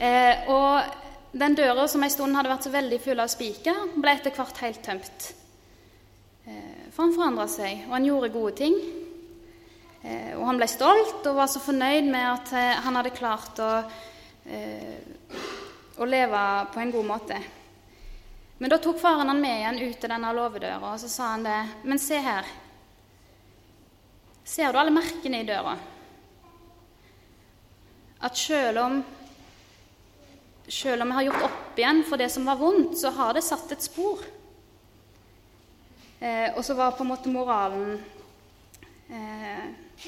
Eh, 0.00 0.48
og 0.48 1.09
den 1.32 1.54
døra 1.54 1.86
som 1.88 2.02
en 2.02 2.12
stund 2.12 2.36
hadde 2.36 2.50
vært 2.50 2.66
så 2.66 2.72
veldig 2.74 2.98
full 3.04 3.22
av 3.22 3.30
spiker, 3.30 3.84
ble 3.96 4.14
etter 4.16 4.34
hvert 4.34 4.62
helt 4.64 4.82
tømt. 4.84 5.28
For 6.90 7.04
han 7.04 7.14
forandra 7.14 7.46
seg, 7.50 7.84
og 7.86 7.94
han 7.94 8.08
gjorde 8.08 8.32
gode 8.34 8.54
ting. 8.58 8.74
Og 10.38 10.42
han 10.48 10.58
ble 10.58 10.66
stolt 10.70 11.28
og 11.28 11.36
var 11.36 11.50
så 11.52 11.62
fornøyd 11.62 12.08
med 12.10 12.26
at 12.26 12.52
han 12.82 12.98
hadde 12.98 13.12
klart 13.14 13.60
å, 13.62 13.68
å 16.00 16.08
leve 16.08 16.42
på 16.74 16.82
en 16.82 16.94
god 16.96 17.08
måte. 17.12 17.38
Men 18.58 18.72
da 18.72 18.80
tok 18.82 18.98
faren 19.00 19.30
han 19.30 19.40
med 19.40 19.60
igjen 19.60 19.82
ut 19.86 20.00
til 20.00 20.12
denne 20.12 20.32
låvedøra, 20.36 20.96
og 20.96 20.98
så 21.00 21.12
sa 21.12 21.30
han 21.36 21.46
det. 21.46 21.60
Men 21.84 22.02
se 22.02 22.18
her, 22.24 22.48
Ser 24.50 24.72
du 24.72 24.80
alle 24.80 24.90
merkene 24.90 25.44
i 25.44 25.46
døra? 25.46 25.76
At 28.26 28.36
selv 28.36 28.80
om, 28.82 28.96
selv 30.70 31.02
om 31.02 31.10
jeg 31.10 31.18
har 31.18 31.26
gjort 31.28 31.46
opp 31.48 31.78
igjen 31.80 32.04
for 32.06 32.20
det 32.20 32.30
som 32.30 32.46
var 32.46 32.58
vondt, 32.60 32.94
så 33.00 33.10
har 33.14 33.34
det 33.34 33.42
satt 33.44 33.72
et 33.74 33.82
spor. 33.84 34.22
Eh, 36.20 36.50
og 36.54 36.62
så 36.64 36.76
var 36.78 36.94
på 36.94 37.02
en 37.04 37.10
måte 37.10 37.32
moralen 37.32 37.94
eh, 39.10 39.64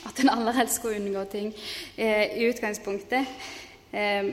at 0.06 0.20
en 0.22 0.32
aller 0.32 0.56
helst 0.56 0.78
skulle 0.78 1.00
unngå 1.00 1.24
ting 1.32 1.50
eh, 1.96 2.36
i 2.38 2.46
utgangspunktet. 2.50 3.28
Eh, 3.90 4.30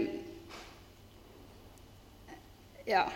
ja. 2.89 3.07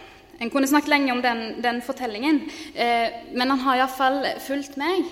En 0.41 0.49
kunne 0.49 0.67
snakket 0.67 0.89
lenge 0.89 1.11
om 1.13 1.21
den, 1.21 1.43
den 1.63 1.81
fortellingen, 1.85 2.41
eh, 2.73 3.13
men 3.37 3.53
han 3.53 3.61
har 3.67 3.83
iallfall 3.83 4.25
fulgt 4.43 4.79
meg. 4.81 5.05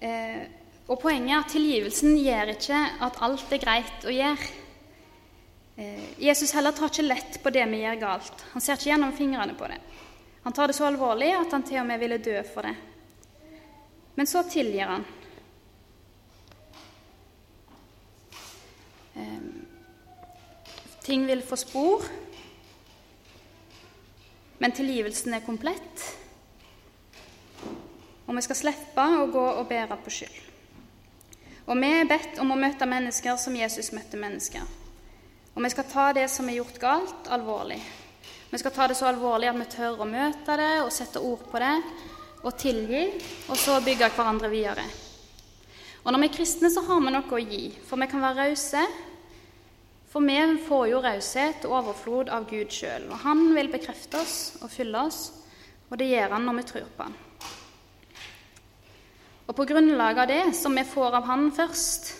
Eh, 0.00 0.46
og 0.88 1.02
poenget 1.02 1.34
er 1.34 1.42
at 1.42 1.52
tilgivelsen 1.52 2.16
gjør 2.16 2.54
ikke 2.54 2.80
at 3.04 3.20
alt 3.26 3.52
er 3.52 3.62
greit 3.62 4.08
å 4.08 4.14
gjøre. 4.14 4.48
Eh, 5.78 6.22
Jesus 6.22 6.52
heller 6.52 6.72
tar 6.72 6.90
ikke 6.90 7.02
lett 7.06 7.36
på 7.42 7.50
det 7.54 7.62
vi 7.70 7.84
gjør 7.84 8.00
galt. 8.00 8.40
Han 8.50 8.62
ser 8.62 8.74
ikke 8.74 8.88
gjennom 8.90 9.12
fingrene 9.14 9.54
på 9.54 9.66
det. 9.70 9.76
Han 10.42 10.52
tar 10.52 10.66
det 10.66 10.74
så 10.74 10.88
alvorlig 10.88 11.28
at 11.38 11.52
han 11.54 11.62
til 11.62 11.78
og 11.78 11.86
med 11.86 12.00
ville 12.02 12.18
dø 12.18 12.40
for 12.42 12.66
det. 12.66 12.72
Men 14.18 14.26
så 14.26 14.42
tilgir 14.50 14.90
han. 14.90 15.04
Eh, 19.14 19.44
ting 21.06 21.28
vil 21.30 21.44
få 21.46 21.60
spor, 21.62 22.08
men 24.58 24.74
tilgivelsen 24.74 25.38
er 25.38 25.46
komplett. 25.46 26.08
Og 28.26 28.34
vi 28.34 28.44
skal 28.48 28.60
slippe 28.64 29.06
å 29.22 29.30
gå 29.30 29.46
og 29.52 29.70
bære 29.70 30.02
på 30.02 30.16
skyld. 30.18 30.42
Og 31.70 31.78
vi 31.78 31.94
er 32.00 32.10
bedt 32.10 32.42
om 32.42 32.50
å 32.50 32.58
møte 32.58 32.90
mennesker 32.90 33.38
som 33.38 33.54
Jesus 33.54 33.94
møtte 33.94 34.18
mennesker. 34.18 34.66
Og 35.58 35.64
vi 35.64 35.72
skal 35.72 35.88
ta 35.90 36.02
det 36.14 36.28
som 36.30 36.46
er 36.46 36.60
gjort 36.60 36.76
galt, 36.78 37.28
alvorlig. 37.34 37.80
Vi 38.46 38.58
skal 38.62 38.70
ta 38.70 38.84
det 38.86 38.94
så 38.94 39.08
alvorlig 39.08 39.48
at 39.50 39.56
vi 39.58 39.64
tør 39.72 40.04
å 40.04 40.06
møte 40.06 40.54
det 40.54 40.68
og 40.84 40.92
sette 40.94 41.18
ord 41.18 41.40
på 41.50 41.58
det 41.58 41.72
og 42.46 42.52
tilgi, 42.62 43.00
og 43.50 43.58
så 43.58 43.80
bygge 43.82 44.06
hverandre 44.14 44.46
videre. 44.52 44.84
Og 46.04 46.14
når 46.14 46.22
vi 46.22 46.28
er 46.28 46.36
kristne, 46.36 46.70
så 46.70 46.84
har 46.86 47.00
vi 47.02 47.10
noe 47.10 47.34
å 47.34 47.40
gi, 47.42 47.72
for 47.88 47.98
vi 47.98 48.06
kan 48.06 48.22
være 48.22 48.46
rause. 48.46 48.84
For 50.12 50.22
vi 50.22 50.36
får 50.68 50.84
jo 50.92 51.00
raushet 51.02 51.66
og 51.66 51.74
overflod 51.80 52.30
av 52.30 52.46
Gud 52.46 52.70
sjøl, 52.70 53.08
og 53.10 53.18
Han 53.24 53.42
vil 53.56 53.72
bekrefte 53.72 54.20
oss 54.22 54.36
og 54.62 54.70
fylle 54.70 55.02
oss, 55.10 55.18
og 55.90 55.98
det 55.98 56.06
gjør 56.12 56.36
Han 56.36 56.46
når 56.46 56.60
vi 56.60 56.66
tror 56.70 56.86
på 56.94 57.08
Han. 57.08 57.18
Og 59.48 59.58
på 59.58 59.66
grunnlag 59.72 60.22
av 60.22 60.30
det 60.30 60.44
som 60.54 60.78
vi 60.78 60.86
får 60.86 61.18
av 61.18 61.26
Han 61.26 61.50
først, 61.50 62.14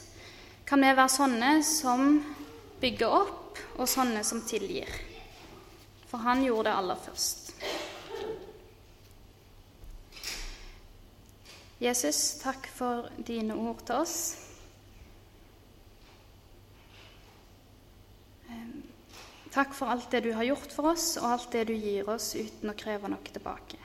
kan 0.66 0.82
vi 0.82 0.90
være 0.90 1.14
sånne 1.14 1.54
som 1.62 2.18
bygger 2.80 3.12
opp, 3.12 3.58
og 3.78 3.88
sånne 3.90 4.24
som 4.24 4.42
tilgir. 4.46 4.90
For 6.08 6.22
Han 6.24 6.44
gjorde 6.44 6.70
det 6.70 6.76
aller 6.76 7.00
først. 7.04 7.52
Jesus, 11.78 12.40
takk 12.42 12.66
for 12.74 13.06
dine 13.22 13.54
ord 13.54 13.84
til 13.86 14.02
oss. 14.02 14.18
Takk 19.54 19.72
for 19.74 19.90
alt 19.90 20.10
det 20.10 20.24
du 20.26 20.32
har 20.34 20.44
gjort 20.44 20.74
for 20.74 20.92
oss, 20.92 21.16
og 21.20 21.30
alt 21.32 21.52
det 21.54 21.64
du 21.70 21.74
gir 21.74 22.08
oss 22.10 22.32
uten 22.36 22.70
å 22.70 22.76
kreve 22.78 23.08
noe 23.10 23.32
tilbake. 23.32 23.78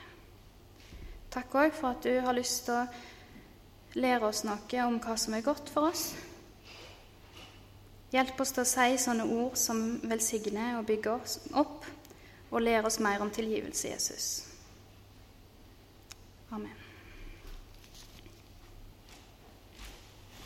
Takk 1.34 1.56
òg 1.58 1.74
for 1.74 1.96
at 1.96 2.06
du 2.06 2.20
har 2.22 2.36
lyst 2.38 2.68
til 2.68 2.82
å 2.82 4.02
lære 4.02 4.28
oss 4.28 4.44
noe 4.46 4.86
om 4.86 5.00
hva 5.02 5.16
som 5.18 5.34
er 5.38 5.46
godt 5.46 5.72
for 5.74 5.90
oss. 5.90 6.12
Hjelp 8.14 8.40
oss 8.44 8.54
til 8.54 8.62
å 8.62 8.70
si 8.70 8.98
sånne 9.02 9.26
ord 9.26 9.58
som 9.58 9.80
velsigner 10.06 10.78
og 10.78 10.86
bygger 10.86 11.16
oss 11.18 11.40
opp, 11.58 11.88
og 12.54 12.62
lærer 12.62 12.86
oss 12.86 13.02
mer 13.02 13.24
om 13.26 13.34
tilgivelse, 13.34 13.90
Jesus. 13.90 14.28
Amen. 16.54 16.83